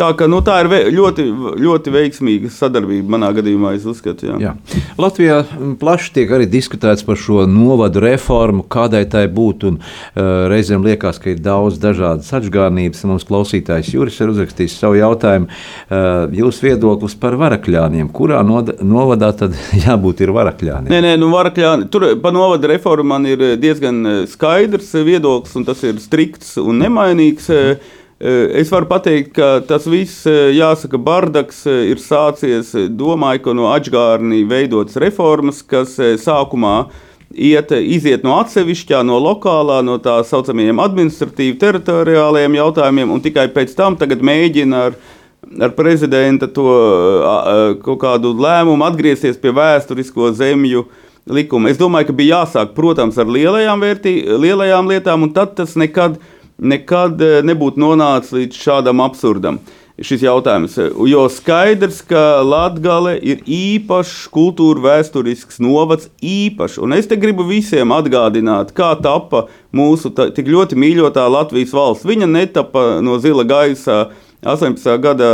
[0.00, 1.24] Tā, ka, nu, tā ir ļoti,
[1.60, 4.30] ļoti veiksmīga sadarbība manā gadījumā, es uzskatu.
[4.30, 4.38] Jā.
[4.40, 4.52] Jā.
[5.00, 5.42] Latvijā
[5.80, 9.74] plaši tiek arī diskutēts par šo novadu reformu, kādai tai būtu.
[9.74, 13.04] Un, uh, reizēm liekas, ka ir daudz dažādas atgādnības.
[13.10, 15.50] Mums klausītājs Juris ir uzrakstījis savu jautājumu.
[15.50, 18.08] Uh, Jūsu viedoklis par varakļāniem.
[18.16, 20.88] Kurā novadā tad jābūt ir varakļāniem?
[20.94, 21.90] Nē, nē, nu, varakļāni.
[21.92, 27.52] Tur par novadu reformu man ir diezgan skaidrs viedoklis, un tas ir strikts un nemainīgs.
[27.52, 27.98] Mm.
[28.20, 33.52] Eh, es varu pateikt, ka tas viss, eh, jāsaka, bardaks eh, ir sācies, domāju, ka
[33.56, 36.90] no atgārnī veidotas reformas, kas sākumā
[37.32, 43.72] iet, iziet no atsevišķā, no lokālā, no tā saucamajiem administratīvi teritoriālajiem jautājumiem, un tikai pēc
[43.78, 44.98] tam mēģina ar,
[45.56, 46.66] ar prezidenta to
[47.80, 50.84] kaut kādu lēmumu atgriezties pie vēsturisko zemju
[51.24, 51.70] likuma.
[51.72, 56.18] Es domāju, ka bija jāsāk, protams, ar lielajām, vērtī, lielajām lietām, un tad tas nekad
[56.20, 59.60] nebūtu nekad eh, nebūtu nonācis līdz šādam absurdam.
[60.00, 60.78] Šis jautājums,
[61.10, 66.78] jo skaidrs, ka Latvija ir īpašs kultūra vēsturisks novads, īpašs.
[66.80, 69.42] Un es te gribu visiem atgādināt, kā tappa
[69.76, 72.08] mūsu tā, tik ļoti mīļotā Latvijas valsts.
[72.08, 74.06] Viņa netapa no zila gaisa
[74.40, 74.88] 18.
[75.04, 75.30] gada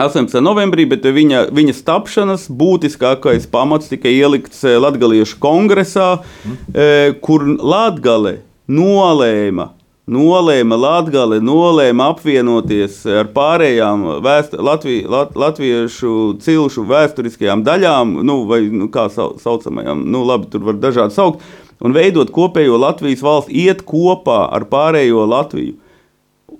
[0.00, 0.40] 18.
[0.40, 6.14] novembrī, bet viņa, viņas tapšanas būtiskākais pamats tika ielikts eh, Latvijas kongresā,
[6.48, 7.20] mm.
[7.20, 8.38] kur Latvija
[8.72, 9.75] nolēma.
[10.06, 18.60] Nolēma Latvija, nolēma apvienoties ar pārējām vēst, Latvi, lat, latviešu cilšu vēsturiskajām daļām, nu, vai
[18.70, 21.42] nu, kā saucamajām, nu, labi, tur var dažādi saukt,
[21.82, 25.74] un veidot kopējo Latvijas valsts, iet kopā ar pārējo Latviju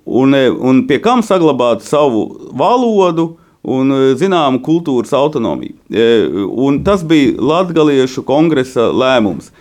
[0.07, 3.29] un, e, un pie kam saglabāt savu valodu
[3.67, 5.75] un e, zināmu kultūras autonomiju.
[5.91, 6.05] E,
[6.47, 9.51] un tas bija Latviešu kongresa lēmums.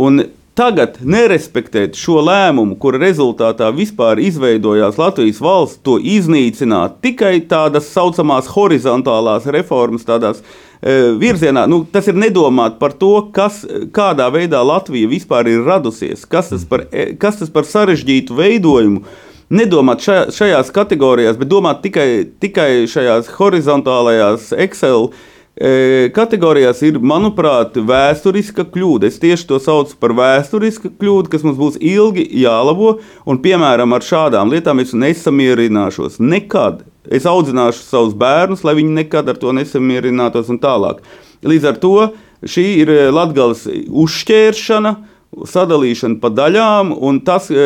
[0.00, 0.24] Un
[0.58, 8.50] tagad nerespektēt šo lēmumu, kura rezultātā vispār izveidojās Latvijas valsts, to iznīcināt tikai tādas saucamās
[8.52, 11.64] horizontālās reformas, tādās e, virzienā.
[11.70, 13.62] Nu, tas ir nedomāt par to, kas,
[13.96, 16.86] kādā veidā Latvija vispār ir radusies, kas tas par,
[17.18, 19.06] kas tas par sarežģītu veidojumu
[19.52, 22.08] nedomāt šajā, šajās kategorijās, bet domāt tikai,
[22.40, 25.31] tikai šajās horizontālajās Excel e,
[26.16, 29.10] kategorijās ir, manuprāt, vēsturiska kļūda.
[29.10, 32.94] Es tieši to saucu par vēsturisku kļūdu, kas mums būs ilgi jālabo.
[33.28, 36.82] Un, piemēram, ar šādām lietām es nesamierināšos nekad.
[37.04, 41.02] Es audzināšu savus bērnus, lai viņi nekad ar to nesamierinātos un tālāk.
[41.44, 41.96] Līdz ar to
[42.42, 44.96] šī ir Latvijas uzšķēršana
[45.48, 47.64] sadalīšana pa daļām, un, tas, e,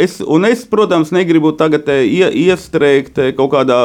[0.00, 2.00] es, un es, protams, negribu tagad e,
[2.46, 3.78] iestrēgt e, kaut kādā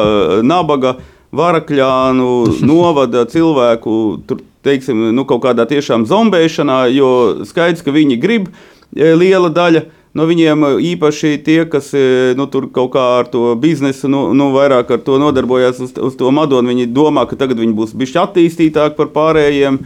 [0.48, 0.96] nabaga
[1.36, 2.30] varakļānu
[2.68, 7.12] novada cilvēku, tur, teiksim, nu, kaut kādā tiešām zombēšanā, jo
[7.48, 8.52] skaidrs, ka viņi grib
[8.96, 9.88] liela daļa.
[10.18, 11.92] No viņiem īpaši tie, kas
[12.40, 16.16] nu, tur kaut kā ar to biznesu, nu, nu vairāk ar to nodarbojās uz, uz
[16.18, 19.78] to madonu, viņi domā, ka tagad viņi būs bišķi attīstītāki par pārējiem.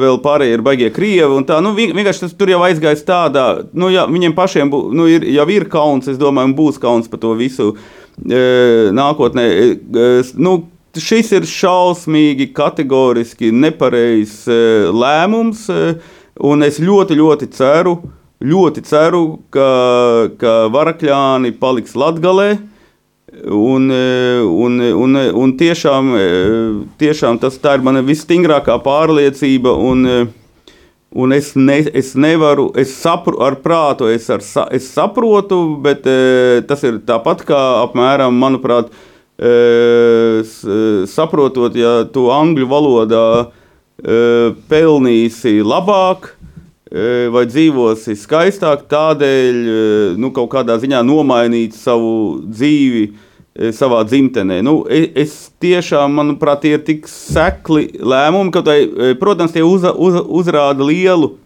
[0.00, 1.42] Vēl pārējie ir baigie krievi.
[1.46, 3.44] Tā, nu, vienkārši tas tur jau aizgājis tādā,
[3.76, 7.20] nu, jā, viņiem pašiem bū, nu, ir, jau ir kauns, es domāju, būs kauns par
[7.22, 7.74] to visu
[8.22, 9.46] nākotnē.
[10.36, 10.56] Nu,
[10.94, 14.44] šis ir šausmīgi, kategoriski nepareizs
[14.94, 15.66] lēmums,
[16.40, 17.96] un es ļoti, ļoti ceru,
[18.44, 22.54] ļoti ceru, ka, ka varakļāni paliks Latgalē.
[23.50, 26.12] Un, un, un, un tiešām,
[27.00, 29.72] tiešām tas ir mana visstingrākā pārliecība.
[29.74, 30.04] Un,
[31.14, 34.42] un es, ne, es nevaru, es saprotu, ar prātu es, ar,
[34.74, 36.06] es saprotu, bet
[36.68, 38.90] tas ir tāpat kā apmēram, manuprāt,
[41.10, 43.26] saprotot, ja tu angļu valodā
[44.70, 46.32] pelnīsi labāk,
[47.34, 49.62] vai dzīvosi skaistāk, tādēļ
[50.20, 53.08] nu, kaut kādā ziņā nomainīt savu dzīvi
[53.54, 54.60] savā dzimtenē.
[54.66, 58.78] Nu, es tiešām, manuprāt, tie ir tik sekli lēmumi, ka, tai,
[59.20, 61.36] protams, tie uz, uz, uzrāda lielu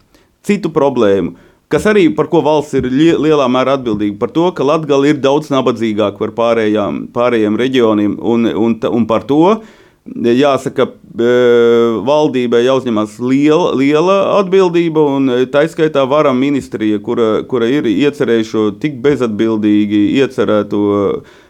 [0.45, 1.35] citu problēmu.
[1.69, 5.51] Kas arī par ko valsts ir lielā mērā atbildīga par to, ka Latvija ir daudz
[5.53, 9.59] nabadzīgāka par pārējām, pārējiem reģioniem, un, un, un par to,
[10.09, 10.87] jāsaka,
[12.09, 15.03] valdībai jāuzņemas liela, liela atbildība,
[15.53, 20.81] tā izskaitā varam ministrija, kura, kura ir iecerējuši tik bezatbildīgi iecerēto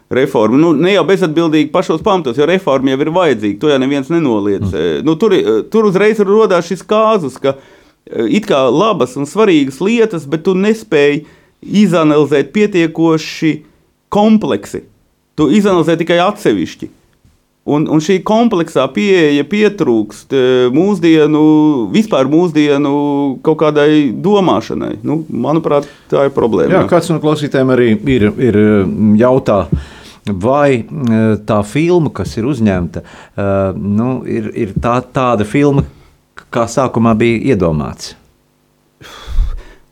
[0.10, 0.58] reformu.
[0.58, 3.60] Nu, ne jau bezatbildīgi pašos pamatos, jo reforma jau ir vajadzīga.
[3.62, 4.70] To jau neviens nenoliedz.
[4.72, 5.04] Mm.
[5.06, 5.36] Nu, tur,
[5.72, 7.56] tur uzreiz radās šis kāzus, ka
[8.30, 11.26] it kā labas un svarīgas lietas, bet tu nespēji
[11.62, 13.58] izanalizēt pietiekoši
[14.10, 14.86] kompleksi.
[15.38, 16.96] Tu izanalizē tikai atsevišķi.
[17.70, 20.34] Un, un šī kompleksā pieeja pietrūkst
[20.74, 21.42] mūsdienu,
[21.94, 22.94] vispār mūsdienu
[23.46, 24.96] kaut kādai domāšanai.
[25.06, 26.80] Nu, manuprāt, tā ir problēma.
[26.80, 28.60] Jā, kāds no klausītājiem arī ir, ir
[29.20, 29.68] jautā.
[30.34, 30.86] Vai e,
[31.48, 35.86] tā filma, kas ir uzņemta, e, nu, ir, ir tā, tāda filma,
[36.54, 38.16] kā sākumā bija iedomāts?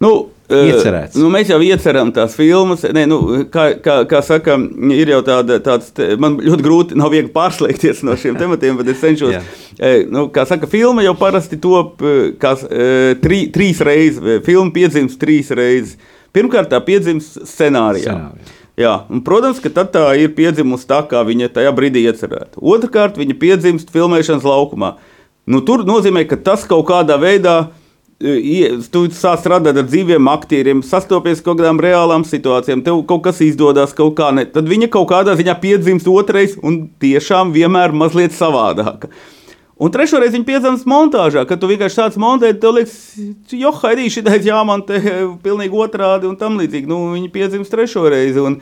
[0.04, 1.18] Nu, Iecerēts.
[1.20, 2.86] Nu, mēs jau iecerām tās filmas.
[2.96, 3.18] Nē, nu,
[3.52, 4.56] kā, kā, kā saka,
[4.96, 5.90] ir jau tāda, tāds,
[6.24, 9.58] man ļoti grūti, nav viegli pārslēgties no šiem tematiem, bet es cenšos.
[10.08, 12.00] nu, kā saka, filma jau parasti top
[12.40, 12.54] kā,
[13.20, 14.24] trī, trīs reizes.
[14.48, 15.98] Filma piedzimst trīs reizes.
[16.32, 18.16] Pirmkārt, tā piedzimst scenārijā.
[18.16, 18.57] scenārijā.
[18.78, 22.62] Jā, un, protams, ka tā ir piedzimusi tā, kā viņa tajā brīdī iecerēta.
[22.62, 24.96] Otrakārt, viņa piedzimst filmēšanas laukumā.
[25.50, 27.58] Nu, tur nozīmē, ka tas kaut kādā veidā
[28.20, 33.42] ir Tu sāc strādāt ar dzīviem aktieriem, sastopies kaut kādām reālām situācijām, tev kaut kas
[33.46, 34.46] izdodas, kaut kā ne.
[34.50, 39.12] Tad viņa kaut kādā ziņā piedzimst otrais un tiešām vienmēr mazliet savādāka.
[39.78, 42.98] Un trešo reizi viņa piedzimst montāžā, kad tu vienkārši sāc montēt, tev liekas,
[43.54, 45.02] jo haidī, šitais jāmantē
[45.44, 46.90] pilnīgi otrādi un tam līdzīgi.
[46.90, 48.42] Nu, viņa piedzimst trešo reizi.
[48.42, 48.62] Un,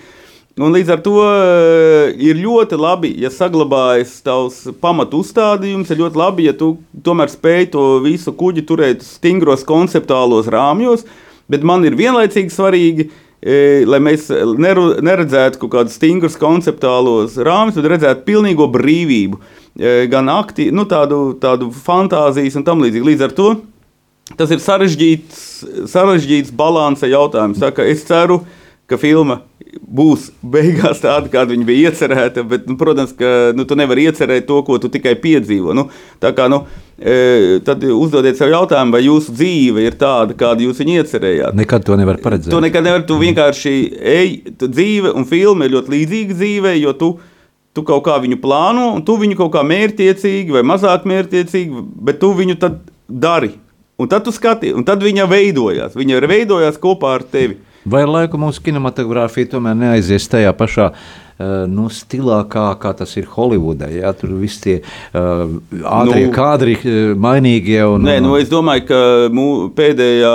[0.56, 5.90] Un līdz ar to uh, ir ļoti labi, ja saglabājas tavs pamatu uzstādījums.
[5.92, 11.04] Ir ļoti labi, ja tu tomēr spēj to visu kuģi turēt stingros konceptuālos rāmjos.
[11.52, 13.10] Bet man ir vienlaicīgi svarīgi,
[13.86, 19.42] lai mēs neredzētu kaut kādus stingrus konceptuālos rāmjus, bet redzētu pilnīgo brīvību,
[20.12, 23.10] gan akti, nu, tādu, tādu fantāzijas un tam līdzīgi.
[23.12, 23.50] Līdz ar to
[24.40, 25.42] tas ir sarežģīts,
[25.92, 27.60] sarežģīts balansa jautājums.
[27.62, 28.42] Saka, es ceru,
[28.90, 29.42] ka filma
[29.76, 32.46] būs beigās tāda, kāda viņa bija iecerēta.
[32.48, 35.76] Bet, nu, protams, ka nu, tu nevari iecerēt to, ko tu tikai piedzīvo.
[35.78, 35.88] Nu,
[36.24, 36.64] tā kā, nu,
[36.98, 41.60] e, tad uzdodiet sev jautājumu, vai jūsu dzīve ir tāda, kādu jūs viņu iecerējāt.
[41.60, 42.54] Nekad to nevar paredzēt.
[42.54, 43.06] To nekad nevar.
[43.06, 43.78] Tu vienkārši
[44.16, 47.12] ej, tu dzīve un filma ir ļoti līdzīga dzīvei, jo tu,
[47.76, 52.22] tu kaut kā viņu plāno, un tu viņu kaut kā mērķiecīgi vai mazāk mērķiecīgi, bet
[52.24, 53.54] tu viņu tad dari.
[54.00, 55.96] Un tad tu skaties, un tad viņa veidojās.
[55.96, 57.60] Viņa veidojās kopā ar tevi.
[57.86, 63.14] Vai ar laiku mūsu kinematogrāfija tomēr neaizies tajā pašā uh, nu, stilā, kā, kā tas
[63.20, 63.92] ir Holivudē?
[63.94, 65.46] Jā, tur viss tie uh,
[65.86, 67.84] ātrie nu, kadri, uh, mainīgie.
[67.86, 69.02] Un, nē, nu, es domāju, ka
[69.36, 70.34] mū, pēdējā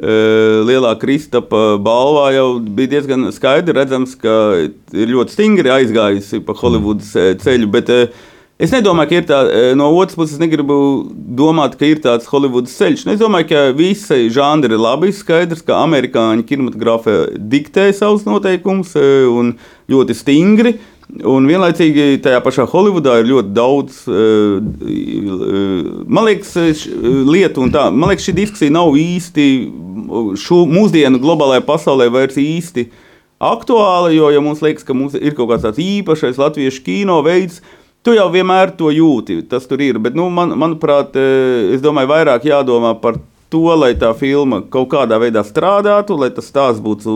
[0.00, 4.34] lielā Kristapa balvā jau bija diezgan skaidri redzams, ka
[4.64, 7.68] ir ļoti stingri aizgājusi pa Holivudas ceļu.
[7.74, 8.28] Bet, uh,
[8.60, 9.36] Es nedomāju, ka ir tā,
[9.72, 10.74] no otras puses, negribu
[11.08, 13.06] domāt, ka ir tāds Holivudas ceļš.
[13.08, 15.14] Es domāju, ka visi žanri ir labi.
[15.16, 19.54] Skaidrs, ka amerikāņu kinematogrāfija diktē savus noteikumus un
[19.88, 20.74] ļoti stingri.
[21.26, 24.26] Un vienlaicīgi tajā pašā Holivudā ir ļoti daudz e,
[26.06, 26.54] man liekas,
[27.26, 27.88] lietu, un tā.
[27.90, 29.46] Man liekas, šī diskusija nav īsti
[30.40, 32.86] šo mūsdienu globālajā pasaulē vairs īsti
[33.42, 34.14] aktuāla.
[34.14, 37.60] Jo ja mums liekas, ka mums ir kaut kāds tāds īpašs latviešu kino veids,
[38.00, 39.98] Tu jau vienmēr to jūti, tas tur ir.
[40.00, 43.18] Bet, nu, man, manuprāt, es domāju, vairāk jādomā par
[43.50, 47.14] to, lai tā filma kaut kādā veidā strādātu, lai tas stāsts būtu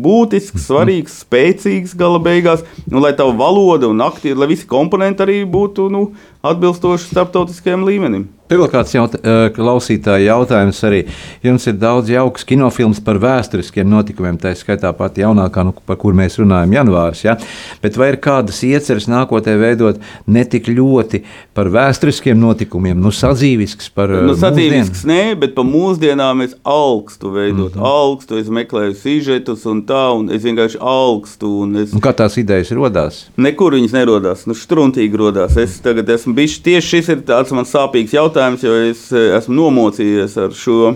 [0.00, 5.40] būtisks, svarīgs, spēcīgs gala beigās, un lai tā valoda un aktieri, lai visi komponenti arī
[5.44, 6.06] būtu nu,
[6.42, 8.28] atbilstoši starptautiskajam līmenim.
[8.50, 9.12] Vēl kāds jaut,
[9.54, 11.04] klausītāja jautājums arī.
[11.46, 16.16] Jums ir daudz jauks kinofilms par vēsturiskiem notikumiem, tā skaitā pati jaunākā, nu, par kur
[16.18, 17.22] mēs runājam, janvārs.
[17.22, 17.36] Ja?
[17.82, 21.22] Bet vai ir kādas ieceres nākotnē veidot ne tik ļoti
[21.54, 27.76] par vēsturiskiem notikumiem, nu sadzīvisks par nu, sadzīvisks, nē, bet par mūsdienām es augstu veidot,
[27.76, 27.86] mm -hmm.
[27.86, 31.52] augstu, es meklēju sižetus un tā, un es vienkārši augstu.
[31.84, 31.94] Es...
[31.94, 33.22] Un kā tās idejas rodās?
[33.36, 35.54] Nekur viņas nerodās, nu struntīgi rodās.
[35.56, 39.56] Es tagad esmu bijis, tieši šis ir tāds man sāpīgs jautājums jo es eh, esmu
[39.58, 40.94] nomocījies ar šo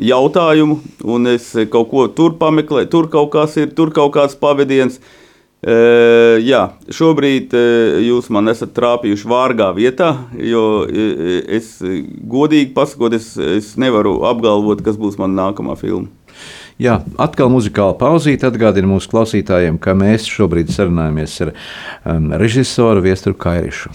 [0.00, 5.00] jautājumu, un es kaut ko tur pameklēju, tur kaut kas ir, tur kaut kāds pavadiens.
[5.60, 5.74] E,
[6.40, 7.64] jā, šobrīd e,
[8.06, 14.96] jūs man esat trāpījuši vārgā vietā, jo es godīgi pasakot, es, es nevaru apgalvot, kas
[14.96, 16.08] būs mana nākamā filma.
[16.80, 23.36] Jā, atkal muzikāla pauzīte atgādina mūsu klausītājiem, ka mēs šobrīd sarunājamies ar um, režisoru Viesturu
[23.36, 23.92] Kairišu.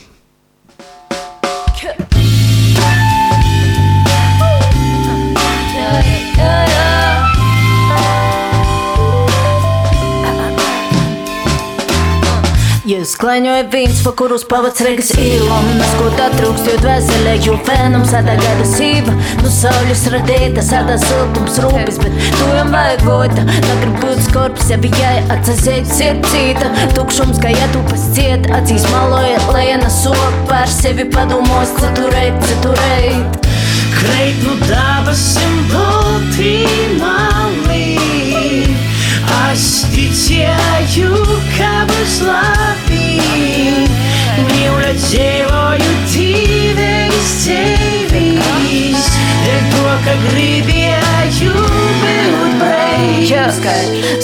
[12.86, 18.12] Jūs klaņoja vīns, pa kurus pavads regas īlonas, ko tā trūkst, jo dvēselē, jo fēnums
[18.13, 19.15] ādā gada sīva.
[19.39, 23.48] Nu sauļus radīta, sādā siltums rūpes, bet tu jau vajag vota.
[23.48, 26.69] Negrib būt skorpis, ja bijai atsazēt sirdcīta.
[26.93, 33.50] Tukšums, kā jātūpas ciet, acīs maloja, lejana sop par sevi padomos, citurēt, citurēt.
[33.98, 36.54] Kreit nu dabasim baltī
[37.02, 37.44] malī.
[39.56, 41.12] Es ticēju,
[41.56, 43.22] ka būs labi,
[44.50, 44.76] mīlu
[49.72, 53.60] to, ka gribēju būt brīvs.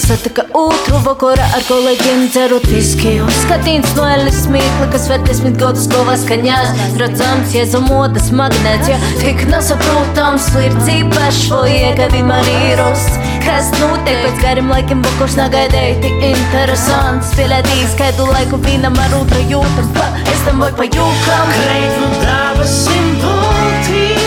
[0.02, 3.28] Satika otru vakarā ar kolēģiem dzerot viskiju.
[3.42, 6.72] Skatīns no Elis Smīkla, kas vēl desmit gadus govas kaņās.
[7.00, 13.08] Redzams, iezamotas magnēts, ja tik nesaprotams, ir dzīpašs vai iekavi marīros.
[13.46, 17.34] Kas notiek pēc gariem laikiem, vakars negaidēja tik interesants.
[17.36, 21.56] Spēlētīs kādu laiku vīnam ar otru jūtam, pa es tam vai pa jūkam.
[21.58, 24.21] Kreitu dabas simpulti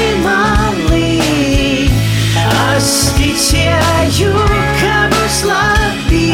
[3.35, 4.33] es ticēju,
[4.79, 6.27] ka būs labi.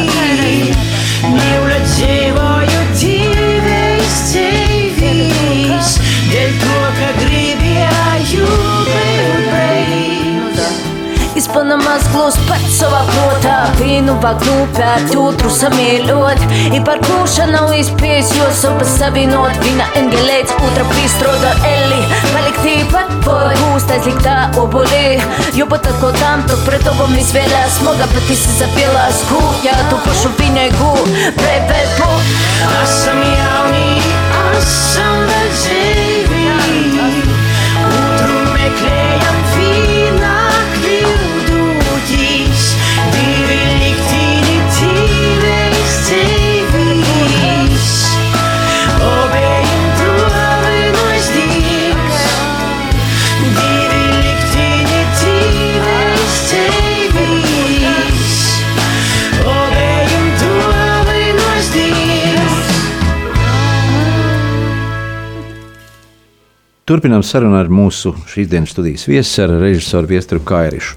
[1.31, 5.95] Mīlu dzīvoju dzīvēs dzīvīs,
[6.33, 10.61] dēļ to, ka gribēju būt brīvs.
[11.41, 16.45] Izpanamās glūst pats savā protā Vīnu vagnūpēt, jūtru samīļot
[16.77, 19.89] I par kūša nav izpējis, jo sopas savinot Vina
[23.23, 25.21] Tvoja gusta slika oboli.
[25.57, 29.97] Ljubota pa ko tamto pred tobom izvela Smoga pa ti se zapjela sku Ja tu
[30.05, 30.97] prošu vinegu.
[31.37, 32.11] Prepepu
[32.81, 34.03] A sam ja javni,
[34.33, 36.45] a sam da živi
[37.87, 39.39] Utru me kleja
[66.91, 70.97] Turpinām sarunu ar mūsu šīsdienas studijas viesu, ar režisoru Viesturu Kairišu.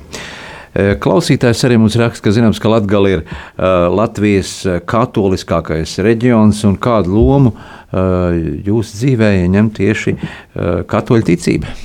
[0.73, 4.55] Eh, Klausītājs arī mums raksta, ka zināms, ka Latvija ir uh, Latvijas
[4.89, 8.33] katoliskākais reģions un kādu lomu uh,
[8.65, 11.77] jūsu dzīvē ņem tieši uh, katoļu ticība.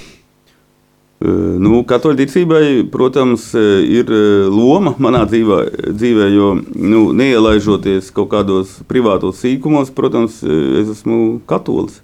[1.18, 4.09] Nu, Katoļu ticībai, protams, ir
[4.54, 5.56] loma manā dzīvē,
[5.90, 11.98] dzīvē jo nu, neielaižoties kaut kādos privātos sīkumos, protams, es esmu katolis.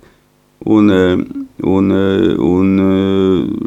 [0.64, 0.88] Un,
[1.60, 1.90] un,
[2.40, 2.68] un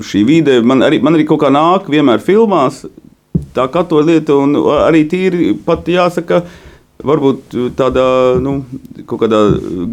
[0.01, 2.79] šī vide man arī, man arī kaut kā nāk vienmēr filmās,
[3.53, 4.57] tā katoļa lieta, un
[4.87, 6.41] arī tīri pat jāsaka,
[7.05, 8.05] varbūt tādā,
[8.41, 8.55] nu,
[9.05, 9.39] kaut kādā,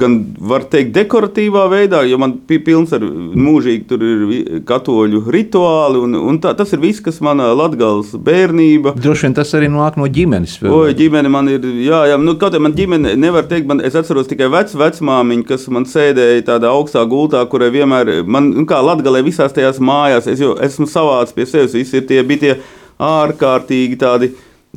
[0.00, 6.00] gan var teikt, dekoratīvā veidā, jo man bija pilns ar mūžīgi tur ir katoļu rituāli,
[6.00, 8.94] un, un tā, tas ir viss, kas manā latgales bērnība.
[8.96, 10.56] Droši vien tas arī nāk no ģimenes.
[10.64, 13.98] Oi, ģimene man ir, jā, jā nu, kaut kā man ģimene nevar teikt, man, es
[13.98, 18.80] atceros tikai vecu vecmāmiņu, kas man sēdēja tādā augstā gultā, kurai vienmēr, man, nu, kā
[18.84, 22.56] latgalē visās tajās mājās, es jau esmu savāds pie sevis, visi ir tie, bija tie
[23.04, 24.32] ārkārtīgi tādi,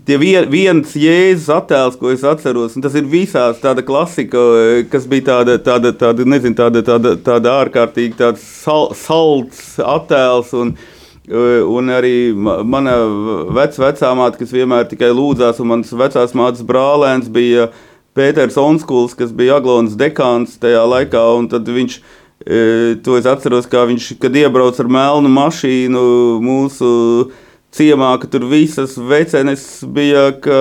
[0.06, 4.42] tie vien, viens jēzus attēls, ko es atceros, un tas ir visās tāda klasika,
[4.92, 10.76] kas bija tāda, tāda, tāda nezinu, tāda, tāda, tāda ārkārtīgi tāds sal, salds attēls, un,
[11.28, 12.98] un arī ma- mana
[13.58, 17.72] vecā vecā māte, kas vienmēr tikai lūdzās, un manas vecās mātes brālēns bija
[18.18, 22.00] Pēters Onskuls, kas bija Aglonas dekāns tajā laikā, un tad viņš,
[22.48, 22.62] e,
[23.06, 26.02] to es atceros, kā viņš, kad iebrauc ar melnu mašīnu
[26.42, 26.90] mūsu
[27.78, 29.64] ciemā, ka tur visas vecenes
[29.94, 30.58] bija, ka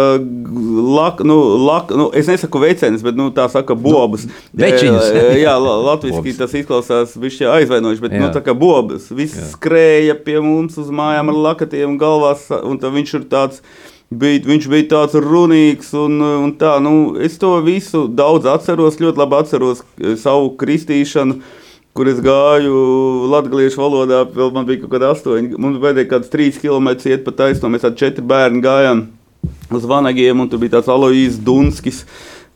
[0.96, 1.36] lak, nu,
[1.66, 4.26] lak, nu, es nesaku vecenes, bet nu, tā saka bobas.
[4.56, 5.08] večiņas.
[5.16, 8.32] E, Jā, la- latviski tas izklausās bišķi aizvainojuši, bet nu, Jā.
[8.36, 13.14] tā kā bobas, viss skrēja pie mums uz mājām ar lakatiem galvās, un tad viņš
[13.20, 13.62] ir tāds,
[14.10, 19.22] bija, viņš bija tāds runīgs, un, un tā, nu, es to visu daudz atceros, ļoti
[19.24, 21.40] labi atceros eh, savu kristīšanu,
[21.97, 22.76] kur es gāju
[23.32, 27.34] latviešu valodā, vēl man bija kaut kāda astoņi, mums vajadzēja kāds trīs kilometrus iet pa
[27.36, 29.07] taisno, mēs ar četri bērni gājām
[29.74, 32.05] uz vanagiem, un tur bija tāds Aloīs Dunskis,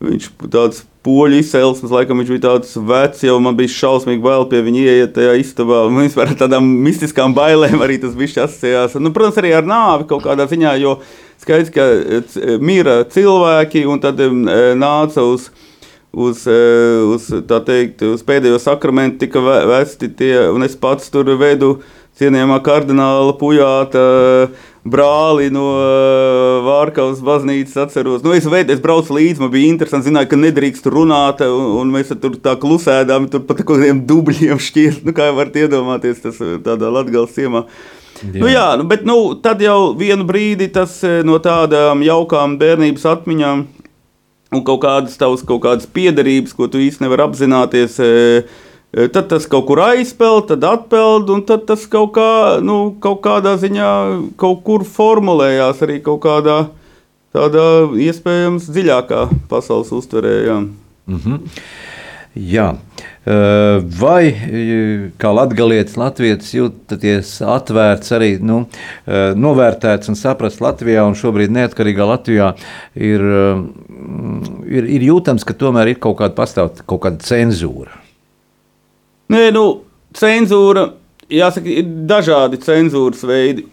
[0.01, 4.61] viņš tāds poļu izcelsmes, laikam viņš bija tāds vecs, jau man bija šausmīgi bail pie
[4.65, 8.99] viņa ieiet tajā istabā, un vispār ar tādām mistiskām bailēm arī tas viss asociējās.
[9.01, 10.99] Nu, protams, arī ar nāvi kaut kādā ziņā, jo
[11.41, 14.21] skaidrs, ka mira cilvēki, un tad
[14.77, 15.49] nāca uz
[16.11, 17.29] uz, eh, uz,
[17.65, 21.77] teikt, uz pēdējo sakramentu tika ve- vesti tie, un es pats tur vedu
[22.19, 24.49] cienījamā kardināla pujāta
[24.83, 28.23] brāli no eh, Vārkavas baznīcas atceros.
[28.25, 31.95] Nu, es, vedu, es braucu līdzi, man bija interesanti, zināju, ka nedrīkst runāt, un, un
[31.95, 36.57] mēs tur tā klusēdām, tur pat kādiem dubļiem šķiet, nu, kā varat iedomāties, tas eh,
[36.65, 37.65] tādā Latgales ciemā.
[38.21, 38.37] Jā.
[38.37, 43.07] Nu, jā, nu, bet nu, tad jau vienu brīdi tas eh, no tādām jaukām bērnības
[43.15, 43.63] atmiņām
[44.51, 47.95] un kaut kādas tavas kaut kādas piederības, ko tu īsti nevari apzināties.
[48.03, 48.43] e,
[48.91, 53.21] e, Tad tas kaut kur aizpeld, tad atpeld, un tad tas kaut, kā, nu, kaut
[53.23, 53.91] kādā ziņā
[54.41, 56.57] kaut kur formulējās arī kaut kādā
[57.31, 60.35] tādā iespējams dziļākā pasaules uztverē.
[60.49, 60.59] Jā.
[62.35, 62.67] Jā.
[62.75, 64.33] Eh, Vai
[65.21, 68.63] kā latgalietis, latvietis jūtaties atvērts arī nu,
[69.05, 72.47] novērtēts un saprast Latvijā un šobrīd neatkarīgā Latvijā
[72.97, 73.61] ir, eh,
[74.73, 77.93] ir, ir jūtams, ka tomēr ir kaut kāda pastāv kaut kāda cenzūra.
[79.29, 79.83] Nē, nu,
[80.17, 80.89] cenzūra,
[81.29, 83.67] jāsaka, ir dažādi cenzūras veidi.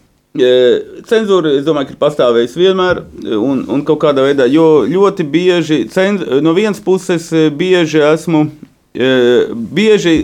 [1.09, 3.01] Cenzūra, es domāju, ir pastāvējusi vienmēr,
[3.33, 8.45] un, un kaut kādā veidā, jo ļoti bieži, cenz, no vienas puses, bieži esmu,
[8.93, 10.15] bieži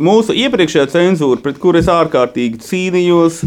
[0.00, 3.40] mūsu iepriekšējā cenzūra, pret kuru es ārkārtīgi cīnījos,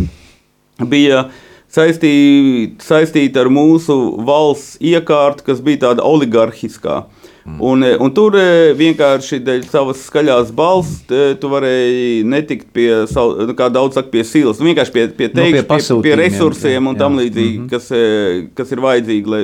[0.90, 1.28] bija
[1.70, 3.96] saistīta saistīt ar mūsu
[4.26, 7.04] valsts iekārtu, kas bija tāda oligarhiskā.
[7.64, 8.36] Un, e, un tur
[8.76, 14.26] vienkārši dēļ savas skaļās balss tu varēji netikt pie, savu- nu, kā daudz saka, pie
[14.28, 14.60] silas.
[14.60, 17.24] Nu, vienkārši pie, pie, Nu, pie teikš, pie, pie pasūtījumiem, resursiem un jā, tam jā.
[17.24, 19.32] līdzīgi, kas, e, kas ir vajadzīgi.
[19.32, 19.44] Lai,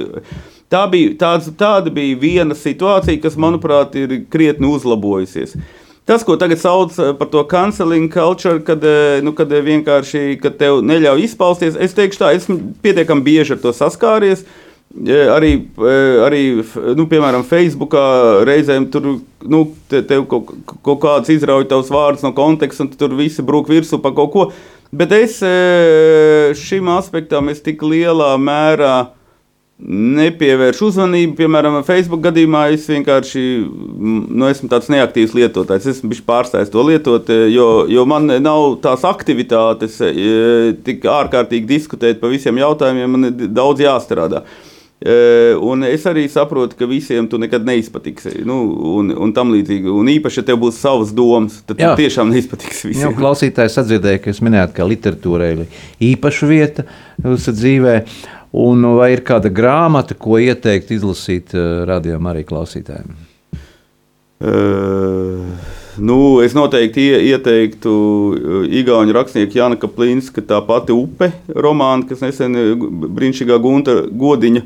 [0.72, 5.58] Tā bija, tāds, tāda bija viena situācija, kas, manuprāt, ir krietni uzlabojusies.
[6.04, 10.36] Tas, ko tagad sauc eh, par to canceling culture, kad, eh, nu, kad eh, vienkārši
[10.44, 14.44] kad tev neļauj izpausties, es teikšu tā, esmu pietiekami bieži ar to saskāries.
[14.94, 15.56] Arī,
[16.22, 16.42] arī
[16.94, 18.04] nu, piemēram, Facebookā
[18.46, 19.08] reizēm tur
[19.42, 20.52] nu, te, tev kaut,
[20.86, 24.30] kaut kāds izrauj tavus vārdus no konteksta, un tu tur visi brūk virsū par kaut
[24.36, 24.44] ko.
[24.94, 25.40] Bet es
[26.62, 28.94] šim aspektam es tik lielā mērā
[29.84, 31.36] nepievēršu uzmanību.
[31.38, 35.88] Piemēram, Facebook gadījumā es vienkārši nu, esmu tāds neaktīvs lietotājs.
[35.90, 41.68] Es esmu pārstājis to lietot, eh, jo, jo man nav tās aktivitātes, eh, tik ārkārtīgi
[41.68, 43.10] diskutēt par visiem jautājumiem.
[43.18, 44.44] Man ir daudz jāstrādā.
[45.04, 48.46] E, Un es arī saprotu, ka visiem tu nekad neizpatiksi.
[48.48, 48.60] Nu,
[49.00, 49.92] un, un tam līdzīgi.
[49.92, 51.92] Un īpaši, ja tev būs savas domas, tad tu Jā.
[52.00, 53.18] tiešām neizpatiks Jau visiem.
[53.18, 55.66] klausītājs atdzirdēja, ka jūs minējāt, ka literatūrai ir
[56.14, 56.86] īpaša vieta
[57.20, 57.98] jūsu dzīvē.
[58.54, 63.16] Un vai ir kāda grāmata, ko ieteikt izlasīt uh, radījumam arī klausītājiem?
[64.44, 65.42] Uh,
[66.04, 72.22] nu, es noteikti ie, ieteiktu uh, Igaunijas rakstnieku Jana Kaplīnska, tā pati upe romāna, kas
[72.26, 74.66] nesen brīnišķīgā gunta godiņa.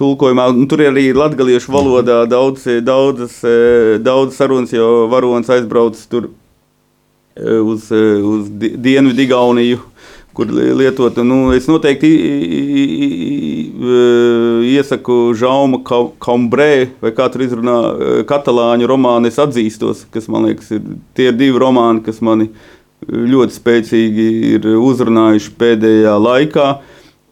[0.00, 6.30] Tulkojumā, tur ir arī latviešu valodā daudz, daudzas, eh, daudzas sarunas, jo varonis aizbrauc tur
[7.36, 9.78] eh, uz, eh, uz Di- Dienvidu Igauniju,
[10.34, 11.16] kur li- lietot.
[11.26, 12.10] Nu, es noteikti
[13.82, 15.80] eh, iesaku Žauma
[16.22, 19.28] Kambrē, vai kā tur izrunā eh, katalāņu romānu.
[19.30, 20.82] Es atzīstos, kas man liekas, ir
[21.16, 22.50] tie ir divi romāni, kas mani
[23.12, 24.26] ļoti spēcīgi
[24.56, 26.66] ir uzrunājuši pēdējā laikā.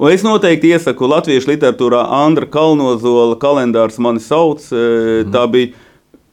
[0.01, 4.65] Un es noteikti iesaku latviešu literatūrā Andra Kalnozola kalendārs mani sauc.
[4.73, 5.73] eh, Tā bija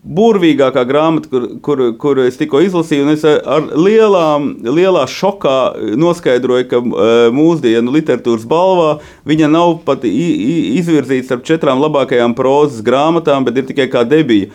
[0.07, 3.05] burvīgākā grāmata, kur, kur, kur es tikko izlasīju.
[3.05, 5.57] un Es ar lielām, lielā šokā
[5.99, 8.97] noskaidroju, ka eh, mūsdienu literatūras balvā
[9.27, 14.51] viņa nav pat izvirzīta starp četrām labākajām prozas grāmatām, bet ir tikai kā debija.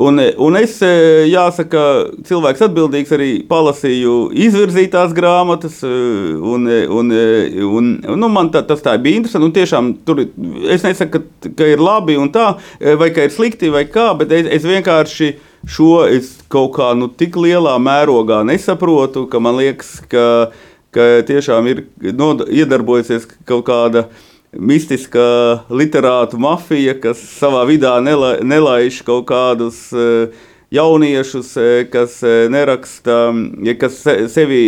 [0.00, 1.80] Un, un es, eh, jāsaka,
[2.22, 7.10] cilvēks atbildīgs arī palasīju izvirzītās grāmatas, eh, un, eh, un,
[7.66, 9.56] un, nu, man tā, tas tā bija interesanti.
[9.58, 13.88] Tiešām tur es nesaku, ka, ka ir labi un tā, vai ka ir slikti vai
[13.90, 15.32] kā, bet es, es vienkārši
[15.66, 20.52] šo es kaut kā nu, tik lielā mērogā nesaprotu, ka man liekas, ka,
[20.94, 24.06] ka tiešām ir nod, iedarbojusies kaut kāda
[24.52, 30.32] mistiskā literātu mafija, kas savā vidū nela, nelaiž kaut kādus eh,
[30.74, 33.18] jauniešus, eh, kas eh, neraksta,
[33.80, 34.62] kas se- sevi,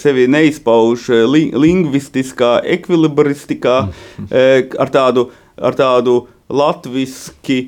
[0.00, 3.78] sevi neizpauž li, lingvistiskā ekvilibristikā
[4.78, 7.58] ar tādu, ar tādu latviski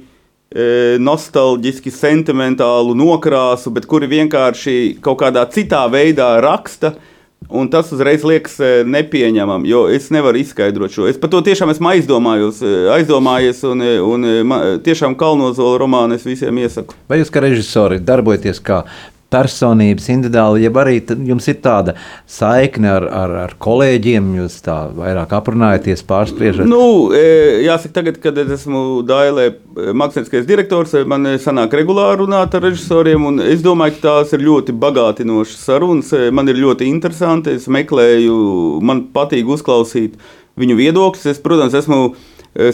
[0.50, 6.94] e, nostalģiski, sentimentālu nokrāsu, bet kuri vienkārši kaut kādā citā veidā raksta.
[7.46, 11.04] Un tas uzreiz liekas e, nepieņemami, jo es nevaru izskaidrot šo.
[11.06, 15.78] Es par to tiešām esmu aizdomājos, e, aizdomājies, un, e, un e, ma- tiešām Kalnozola
[15.78, 16.96] romānu es visiem iesaku.
[17.06, 18.80] Vai jūs kā režisori darbojaties kā
[19.32, 21.96] personības individuāli, ja arī jums ir tāda
[22.30, 26.68] saikne ar, ar, ar kolēģiem, jūs tā vairāk aprunājaties, pārspriežat?
[26.70, 32.22] Nu, e, jāsaka, tagad, kad es esmu Dailē, e, mākslinieckais direktors, e, man sanāk regulāri
[32.22, 33.26] runāt ar režisoriem.
[33.26, 36.12] un Es domāju, ka tās ir ļoti bagātinošas sarunas.
[36.34, 37.56] Man ir ļoti interesanti.
[37.58, 40.16] Es meklēju, man patīk uzklausīt
[40.58, 41.30] viņu viedokļus.
[41.30, 42.14] Es, protams, esmu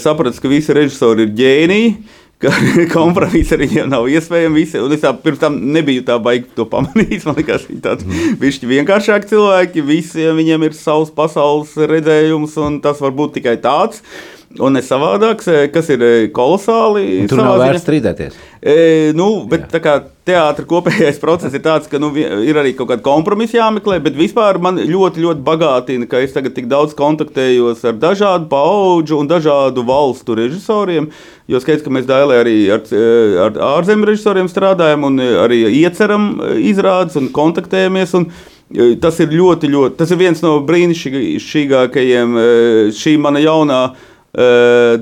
[0.00, 1.94] sapratis, ka visi režisori ir ģēniji.
[2.42, 2.52] Ka
[2.96, 4.56] kompromiss ar viņiem nav iespējams.
[4.56, 7.24] Visi, un es tā, pirms tam nebiju tā baigi to pamanījis.
[7.28, 8.68] Man liekas, viņi tādi mm.
[8.74, 9.86] vienkāršāki cilvēki.
[9.88, 14.02] Visiem viņiem ir savs pasaules redzējums, un tas var būt tikai tāds.
[14.60, 17.24] Un ne savādāks, eh, kas ir eh, kolosāli.
[17.30, 18.34] Tur nav vērts strīdēties.
[18.62, 18.74] E,
[19.16, 23.96] nu, bet teātris kopējais process ir tāds, ka nu, ir arī kaut kāda kompromisa jāmeklē,
[24.04, 29.18] bet vispār man ļoti, ļoti bagātina, ka es tagad tik daudz kontaktējos ar dažādu paudžu
[29.22, 31.08] un dažādu valstu režisoriem.
[31.50, 33.10] Jo skaidrs, ka mēs Dailē arī ar, e,
[33.48, 38.14] ar ārzemju režisoriem strādājam un e, arī ieceram e, izrādes un kontaktējamies.
[38.20, 39.98] Un, e, Tas ir ļoti, ļoti.
[39.98, 42.48] Tas ir viens no brīnišķīgākajiem e,
[42.96, 44.11] šī mana jaunā e,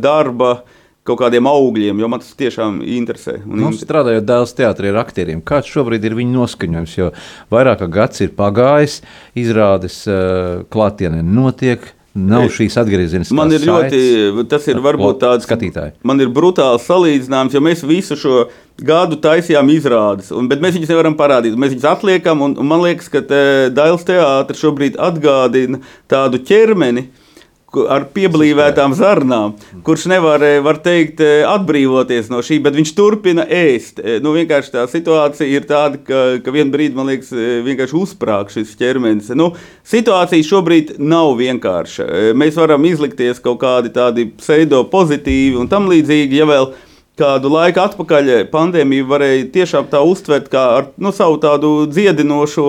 [0.00, 0.62] darba
[1.06, 3.38] kaut kādiem augļiem, jo man tas tiešām interesē.
[3.46, 6.96] un Nu, inter- strādājot dēls teātrī ar aktieriem, kāds šobrīd ir viņa noskaņojums?
[6.98, 7.08] Jo
[7.50, 9.00] vairāk kā gads ir pagājis,
[9.34, 11.80] izrādes uh, klātienē notiek,
[12.14, 14.48] nav šīs atgriezeniskās Man ir ļoti, saites.
[14.50, 15.92] tas ir varbūt tāds skatītāji.
[16.04, 18.48] Man ir brutāls salīdzinājums, jo mēs visu šo
[18.82, 21.54] gadu taisījām izrādes, un, bet mēs viņus nevaram parādīt.
[21.56, 23.22] Mēs viņus atliekam, un, un man liekas, ka
[23.70, 27.06] Dailas teātris šobrīd atgādina tādu ķermeni.
[27.06, 27.29] ku-
[27.70, 29.52] Ar pieblīvētām zarnām,
[29.86, 34.02] kurš nevar eh, var teikt, eh, atbrīvoties no šī, bet viņš turpina ēst.
[34.02, 37.94] Eh, Nu, vienkārši tā situācija ir tāda, ka, ka vienā brīdī, man liekas, eh, vienkārši
[37.94, 39.30] uzsprāg šis ķermenis.
[39.38, 39.52] Nu,
[39.86, 42.34] situācija šobrīd nav vienkārša.
[42.34, 46.72] Mēs varam izlikties kaut kādi tādi pseido-pozitīvi un tam līdzīgi, ja vēl
[47.20, 52.66] kādu laiku atpakaļ pandēmija varēja tiešām tā uztvert kā ar nu, savu tādu dziedinošo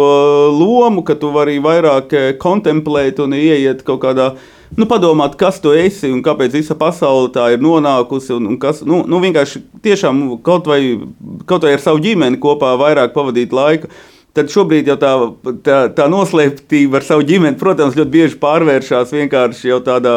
[0.57, 4.33] lomu, ka tu vari vairāk eh, kontemplēt un ieiet kaut kādā.
[4.77, 8.31] Nu, padomāt, kas tu esi un kāpēc visa pasaule tā ir nonākusi.
[8.37, 10.79] Un, un kas, nu, nu, vienkārši tiešām kaut vai,
[11.49, 13.91] kaut vai ar savu ģimeni kopā vairāk pavadīt laiku.
[14.31, 15.11] Tad šobrīd jau tā,
[15.65, 20.15] tā, tā noslēptība ar savu ģimeni, protams, ļoti bieži pārvēršas vienkārši jau tādā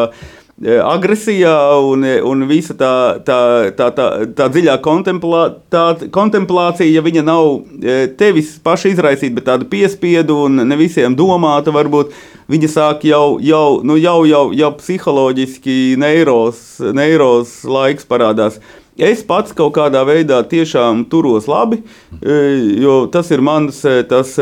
[0.63, 3.39] agresijā un, e, un visa tā, tā,
[3.75, 4.07] tā, tā,
[4.39, 7.49] tā dziļā kontemplā, tā, kontemplācija, ja viņa nav
[7.83, 12.15] e, tevis paša izraisīta, bet tāda piespiedu un ne visiem domāta, varbūt
[12.51, 18.61] viņa sāk jau, jau, nu, jau, jau, jau psiholoģiski neiros, neiros laiks parādās.
[18.95, 21.83] Es pats kaut kādā veidā tiešām turos labi,
[22.23, 22.41] e,
[22.79, 24.39] jo tas ir mans e, tas.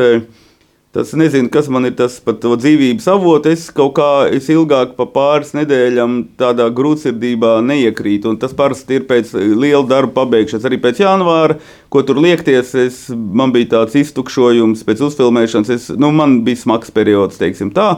[0.92, 3.48] Tas nezinu, kas man ir tas pat to dzīvības avots.
[3.48, 8.34] Es kaut kā es ilgāk par pāris nedēļām tādā grūtsirdībā neiekrītu.
[8.42, 11.56] Tas parasti ir pēc liela darba pabeigšanas, arī pēc janvāra,
[11.88, 12.74] ko tur liekties.
[12.82, 15.72] Es, man bija tāds iztukšojums pēc uzfilmēšanas.
[15.72, 17.94] Es, nu, man bija smags periods, teiksim tā.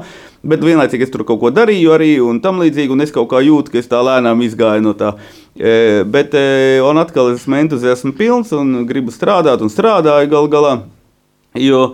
[0.46, 2.94] Bet vienlaicīgi es tur kaut ko darīju arī un tam līdzīgi.
[2.94, 5.16] Un es kaut kā jūtu, ka es tā lēnām izgāju no tā.
[5.58, 10.76] E, bet, e, un atkal esmu entuziasma pilns un gribu strādāt un strādāju gal galā.
[11.58, 11.88] Jo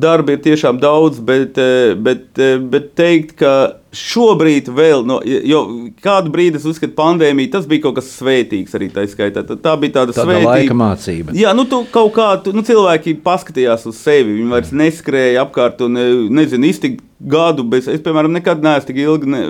[0.00, 5.60] darba ir tiešām daudz, bet, eh, bet, eh, bet teikt, ka šobrīd vēl, no, jo
[6.04, 9.44] kādu brīdi es uzskatu, pandēmija tas bija kaut kas svētīgs arī tā skaitā.
[9.46, 11.36] Tā, tā bija tāda Tāda svētīga laika mācība.
[11.36, 14.36] Jā, nu, tu kaut kā tu, nu, cilvēki paskatījās uz sevi.
[14.36, 17.64] Viņi vairs neskrēja apkārt un eh, nezinu, iztikt gadu.
[17.64, 19.42] Bez, es, piemēram, nekad neesmu tik ilgi, ne,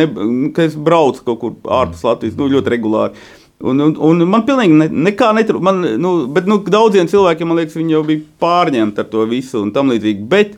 [0.00, 0.08] ne,
[0.56, 3.28] ka es braucu kaut kur ārpus Latvijas, nu, ļoti regulāri.
[3.60, 5.98] Un, un, un man pilnīgi ne, nekā netrūkst.
[6.00, 9.72] Nu, bet nu, daudziem cilvēkiem, man liekas, viņi jau bija pārņemti ar to visu un
[9.74, 10.24] tam līdzīgi.
[10.30, 10.54] Bet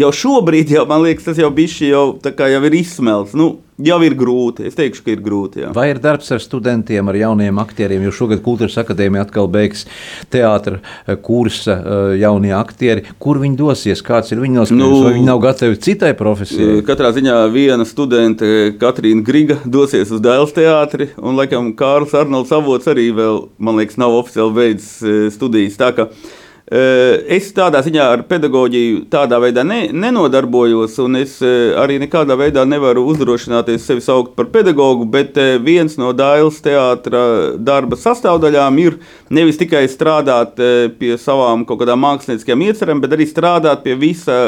[0.00, 3.36] jau šobrīd, jau, man liekas, tas jau bija jau, jau ir izsmelts.
[3.38, 3.52] Nu,
[3.84, 4.66] jau ir grūti.
[4.68, 5.62] Es teikšu, ka ir grūti.
[5.64, 5.70] Jā.
[5.76, 8.04] Vai ir darbs ar studentiem, ar jauniem aktieriem?
[8.06, 9.86] Jo šogad Kultūras akadēmija atkal beigs
[10.32, 10.82] teātris
[11.24, 13.06] kursa eh, jaunie aktieri.
[13.22, 14.04] Kur viņi dosies?
[14.04, 14.96] Kāds ir viņu noskaņojums?
[14.96, 16.80] Nu, Vai viņi nav gatavi citai profesijai?
[16.86, 22.90] Katrā ziņā viena studente, Katrīna Griga, dosies uz Dēls teātri, un laikam Kārls Arnolds Avots
[22.90, 25.80] arī vēl, man liekas, nav oficiāli beidzis eh, studijas.
[25.80, 26.30] Tā eh,
[26.70, 32.62] Es tādā ziņā ar pedagoģiju tādā veidā ne, nenodarbojos, un es eh, arī nekādā veidā
[32.62, 37.24] nevaru uzdrošināties sevi saukt par pedagogu, bet eh, viens no Dāļas teātra
[37.58, 39.00] darba sastāvdaļām ir
[39.34, 44.38] nevis tikai strādāt eh, pie savām kaut kādām mākslinieckajām iecerēm, bet arī strādāt pie visa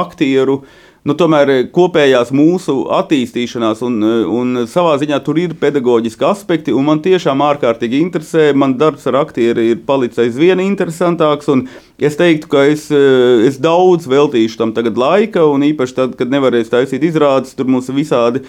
[0.00, 0.62] aktieru
[1.06, 4.00] nu, tomēr kopējās mūsu attīstīšanās, un,
[4.32, 8.48] un savā ziņā tur ir pedagoģiski aspekti, un man tiešām ārkārtīgi interesē.
[8.58, 14.08] Man darbs ar aktieri ir palicis aizvien interesantāks, un es teiktu, ka es, es daudz
[14.10, 18.42] veltīšu tam tagad laika, un īpaši tad, kad nevarēs taisīt izrādes, tur mums visādi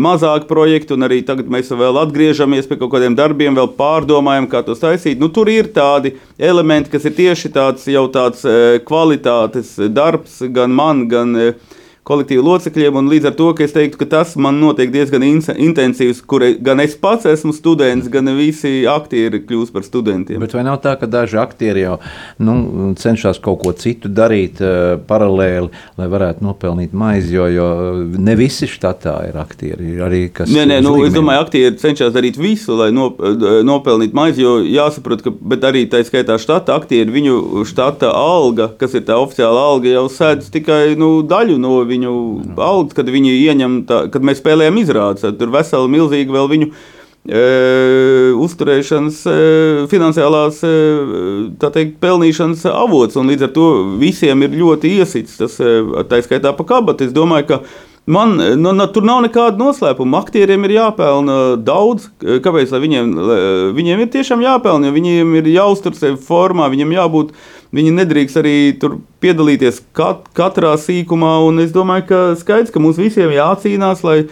[0.00, 4.62] mazāk projektu, un arī tagad mēs vēl atgriežamies pie kaut kādiem darbiem, vēl pārdomājam, kā
[4.64, 5.20] tos taisīt.
[5.20, 10.72] Nu, tur ir tādi elementi, kas ir tieši tāds jau tāds e, kvalitātes darbs gan
[10.72, 11.52] man, gan e,
[12.08, 16.22] kolektīvu locekļiem, un līdz ar to, es teiktu, ka tas man notiek diezgan in- intensīvs,
[16.26, 20.40] kur gan es pats esmu students, gan visi aktieri kļūst par studentiem.
[20.40, 21.98] Bet vai nav tā, ka daži aktieri jau
[22.40, 25.68] nu, cenšas kaut ko citu darīt uh, paralēli,
[26.00, 27.34] lai varētu nopelnīt maizi?
[27.36, 27.68] Jo, jo
[28.18, 29.92] ne visi štatā ir aktieri.
[29.94, 31.16] Ir arī Nē, nē, nu, es līgumiem.
[31.18, 33.20] domāju, aktieri cenšas darīt visu, lai nop,
[33.66, 34.42] nopelnītu maizi.
[34.44, 35.32] Jo jāsaprot, ka
[35.68, 40.50] arī tā skaitā štata aktieri, viņu štata alga, kas ir tā oficiāla alga, jau sēdz
[40.54, 42.14] tikai nu, daļu no viņu
[42.56, 45.26] algas, kad viņi ieņem, tā, kad mēs spēlējam izrādes.
[45.26, 46.72] tad Tur veseli milzīgi vēl viņu.
[47.20, 47.40] E,
[48.40, 49.34] uzturēšanas, e,
[49.92, 50.70] finansiālās, e,
[51.60, 53.66] teikt, pelnīšanas avots, un līdz ar to
[54.00, 57.04] visiem ir ļoti iesits tas, e, tā skaitā pa kabatu.
[57.04, 57.60] Es domāju, ka
[58.10, 60.22] Man, nu, nu, tur nav nekāda noslēpuma.
[60.24, 62.08] Aktieriem ir jāpelna daudz.
[62.18, 62.72] Kāpēc?
[62.72, 63.40] Lai viņiem, lai,
[63.76, 67.34] viņiem ir tiešām jāpelna, jo viņiem ir jāuztur sevi formā, viņiem jābūt.
[67.76, 71.36] Viņi nedrīkst arī tur piedalīties kat, katrā sīkumā.
[71.46, 74.24] un Es domāju, ka skaidrs, ka mums visiem jācīnās, lai,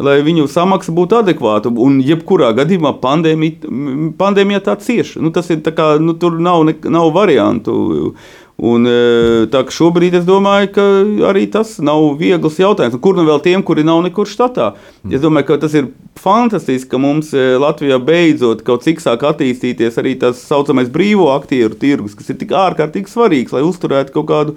[0.00, 1.68] lai viņu samaksa būtu adekvāta.
[1.68, 3.68] Un jebkurā gadījumā pandēmija,
[4.16, 5.20] pandēmija tā cieši.
[5.20, 8.14] Nu, tas ir tā kā, nu, tur nav, ne, nav variantu.
[8.56, 10.84] Un, e, tā kā šobrīd es domāju, ka
[11.28, 12.96] arī tas nav viegls jautājums.
[12.96, 14.70] Un kur nu vēl tiem, kuri nav nekur štatā?
[15.12, 20.00] Es domāju, ka tas ir fantastiski, ka mums e, Latvijā beidzot kaut cik sāk attīstīties
[20.00, 24.56] arī tas saucamais brīvo aktieru tirgus, kas ir tik ārkārtīgi svarīgs, lai uzturētu kaut kādu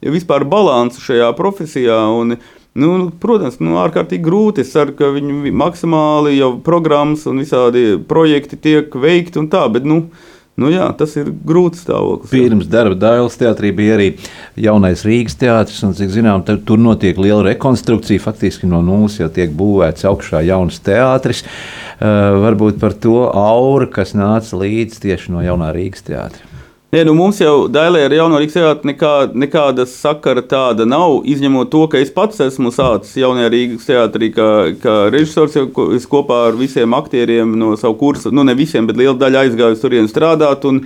[0.00, 2.00] vispār balansu šajā profesijā.
[2.14, 2.38] Un,
[2.78, 4.62] Nu, protams, nu, ārkārtīgi grūti.
[4.62, 9.82] Es ceru, ka viņi maksimāli jau programmas un visādi projekti tiek veikti un tā, bet
[9.82, 10.04] nu,
[10.58, 12.32] nu, jā, tas ir grūts stāvoklis.
[12.32, 14.08] Pirms darba Dāvidas teātrī bija arī
[14.60, 18.22] jaunais Rīgas teātris, un, cik zinām, tur notiek liela rekonstrukcija.
[18.24, 21.44] Faktiski no nulles jau tiek būvēts augšā jauns teātris.
[22.00, 26.49] Uh, varbūt par to auru, kas nāca līdzi tieši no jaunā Rīgas teātra.
[26.90, 31.68] Nē, nu mums jau Dailē ar jauno Rīgas teātri nekā, nekāda sakara tāda nav, izņemot
[31.70, 34.48] to, ka es pats esmu sācis jaunajā Rīgas teātrī kā,
[34.82, 38.88] kā režisors, jau ko- es kopā ar visiem aktieriem no savu kursu, nu ne visiem,
[38.90, 40.66] bet liela daļa aizgāju uz turieni strādāt.
[40.66, 40.82] Un,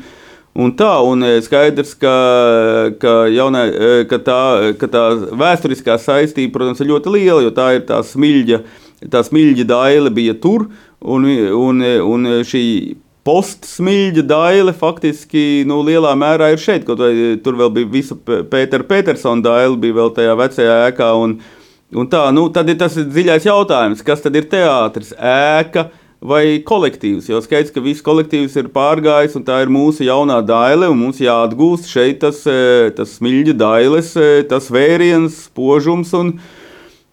[0.54, 2.12] Un tā, un e, skaidrs, ka,
[3.02, 4.36] ka, jaunā, e, ka, tā,
[4.78, 5.00] ka tā
[5.34, 8.60] vēsturiskā saistība, protams, ir ļoti liela, jo tā ir tā smilģa
[9.10, 10.68] tā smilģa daile bija tur,
[11.02, 11.26] un,
[11.58, 12.62] un, un šī
[13.24, 16.84] postsmilģa daile faktiski nu, lielā mērā ir šeit.
[16.86, 17.12] Kaut vai
[17.44, 21.10] tur vēl bija visa Pētera Petersona daile, bija vēl tajā vecajā ēkā.
[21.24, 21.38] Un,
[21.96, 25.88] un tā, nu, tad ir tas dziļais jautājums, kas tad ir teātris, ēka
[26.24, 27.28] vai kolektīvs.
[27.28, 31.20] Jo skaidrs, ka viss kolektīvs ir pārgājis, un tā ir mūsu jaunā daile, un mums
[31.20, 36.14] jāatgūst šeit tas, eh, tas smilģa dailes, eh, tas vēriens, spožums.
[36.16, 36.38] Un,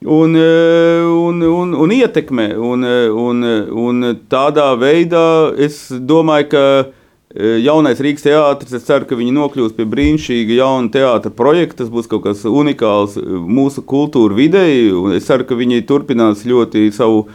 [0.06, 2.56] un, eh, un, un, un ietekme.
[2.58, 2.84] Un,
[3.14, 6.66] un, un tādā veidā es domāju, ka
[7.64, 11.84] jaunais Rīgas teātris, es ceru, ka viņi nokļūs pie brīnišķīga jauna teātra projekta.
[11.84, 14.90] Tas būs kaut kas unikāls mūsu kultūra videi.
[15.16, 17.28] Es ceru, ka viņi turpinās ļoti savu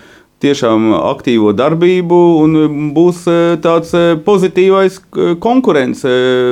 [0.44, 3.22] tiešām aktīvo darbību un būs
[3.64, 3.94] tāds
[4.26, 4.98] pozitīvais
[5.40, 6.10] konkurence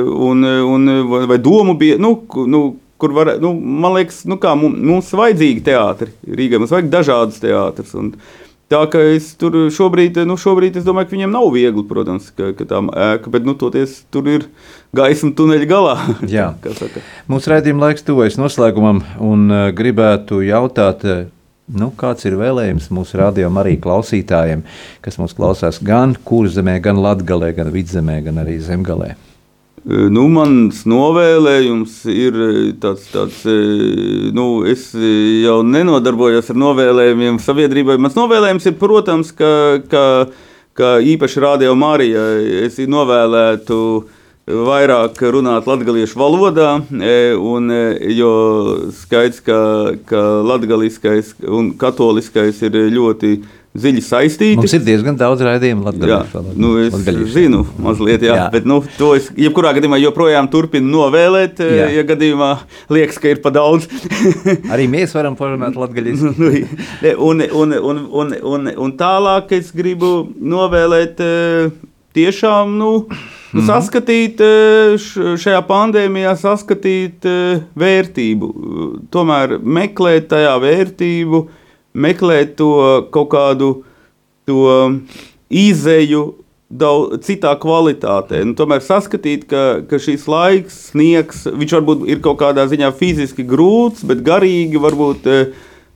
[0.09, 0.89] un, un,
[1.29, 1.99] vai domu bija.
[2.01, 2.15] Nu,
[2.49, 2.63] nu,
[3.01, 6.11] kur var, nu, man liekas, nu kā, mums ir vajadzīgi teātri.
[6.25, 7.95] Rīgā mums vajag dažādas teātris.
[8.71, 12.49] Tā kā es tur šobrīd, nu, šobrīd es domāju, ka viņiem nav viegli, protams, ka,
[12.57, 12.79] ka tā
[13.11, 14.47] ēka, bet nu, toties tur ir
[14.95, 15.93] gaisma tuneļa galā.
[16.37, 16.47] Jā,
[17.29, 21.05] mūsu raidījuma laiks tuvojas noslēgumam un uh, gribētu jautāt.
[21.05, 21.31] Uh,
[21.65, 24.59] Nu, kāds ir vēlējums mūsu rādījumam, arī klausītājiem,
[25.01, 29.15] kas mūs klausās gan kurzemē, gan latgalē, gan vidzemē, gan arī zemgalē?
[29.85, 32.37] Nu, mans novēlējums ir
[32.81, 33.43] tāds, tāds
[34.33, 37.99] nu, es jau nenodarbojos ar novēlējumiem sabiedrībai.
[38.01, 39.51] Mans novēlējums ir, protams, ka,
[39.91, 40.05] ka,
[40.73, 42.23] ka īpaši Rādio Marija
[42.65, 43.77] es novēlētu
[44.45, 46.71] vairāk runāt latviešu valodā,
[47.37, 47.69] un,
[48.09, 48.33] jo
[49.03, 49.59] skaidrs, ka,
[50.09, 53.35] ka latgaliskais un katoliskais ir ļoti
[53.75, 54.57] dziļi saistīti.
[54.59, 56.21] Mums ir diezgan daudz raidījumu Latvijā.
[56.55, 57.31] Nu, es latgalīšu.
[57.33, 58.45] zinu, mazliet, jā, jā.
[58.53, 61.89] bet nu, to es jebkurā gadījumā joprojām turpinu novēlēt, eh, jā.
[61.97, 62.51] ja gadījumā
[62.95, 63.89] liekas, ka ir pa daudz.
[64.73, 66.33] Arī mēs varam parunāt latviešu.
[66.39, 66.51] nu,
[67.27, 71.73] un, un, un, un, un, un tālāk es gribu novēlēt eh,
[72.17, 72.77] tiešām.
[72.81, 72.97] Nu,
[73.55, 73.69] Nu, mhm.
[73.69, 74.95] saskatīt eh,
[75.39, 77.23] šajā pandēmijā, saskatīt
[77.79, 78.49] vērtību,
[79.13, 81.61] tomēr meklēt tajā vērtību, uh,
[81.95, 82.71] meklēt to
[83.15, 83.69] kaut kādu
[84.45, 84.65] to
[85.49, 86.25] izēju
[86.69, 88.41] daudz, citā kvalitātē.
[88.47, 93.45] Nu, tomēr saskatīt, ka, ka šis laiks, sniegs, viņš varbūt ir kaut kādā ziņā fiziski
[93.47, 95.53] grūts, bet garīgi varbūt eh,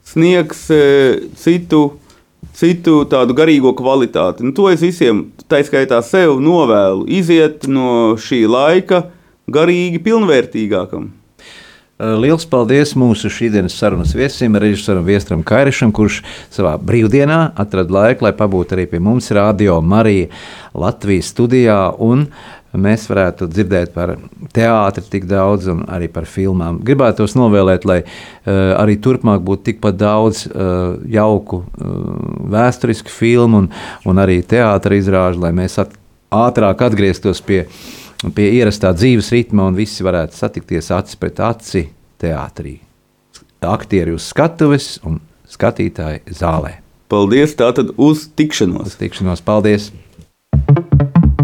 [0.08, 1.84] sniegs eh, citu,
[2.58, 4.46] citu tādu garīgo kvalitāti.
[4.46, 9.08] Nu, to es visiem, tā skaitā sev, novēlu iziet no šī laika
[9.50, 11.10] garīgi pilnvērtīgākam.
[12.00, 18.24] Eh, liels paldies mūsu šīsdienas sarunas viesim, režisoram Viestram Kairišam, kurš savā brīvdienā atrada laiku,
[18.24, 20.30] lai pabūtu arī pie mums radio Marija
[20.80, 21.82] Latvijas studijā.
[22.72, 24.14] Mēs varētu dzirdēt par
[24.56, 26.80] teātri tik daudz, un arī par filmām.
[26.86, 32.12] Gribētu tos novēlēt, lai uh, arī turpmāk būtu tikpat daudz uh, jauku, uh,
[32.54, 33.72] vēsturisku filmu un,
[34.06, 35.98] un arī teātris izrāžu, lai mēs at
[36.30, 37.82] ātrāk atgrieztos pie uh,
[38.36, 41.86] pie ierastā dzīves ritma, un visi varētu satikties acis pret aci
[42.20, 42.78] teātrī.
[43.64, 46.78] Aktieri uz skatuves un skatītāji zālē.
[47.10, 47.56] Paldies!
[47.60, 48.94] Tātad uz tikšanos!
[48.94, 49.90] Uz tikšanos, paldies!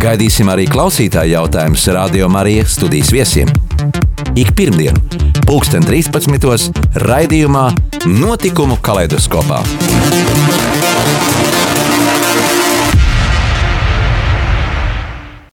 [0.00, 3.50] Gaidīsim arī klausītāju jautājumus Radio Marijas studijas viesiem.
[4.32, 4.96] Ik pirmdienu,
[5.44, 6.80] 2013.
[7.04, 7.66] raidījumā
[8.08, 9.60] Notikumu kaleidoskopā.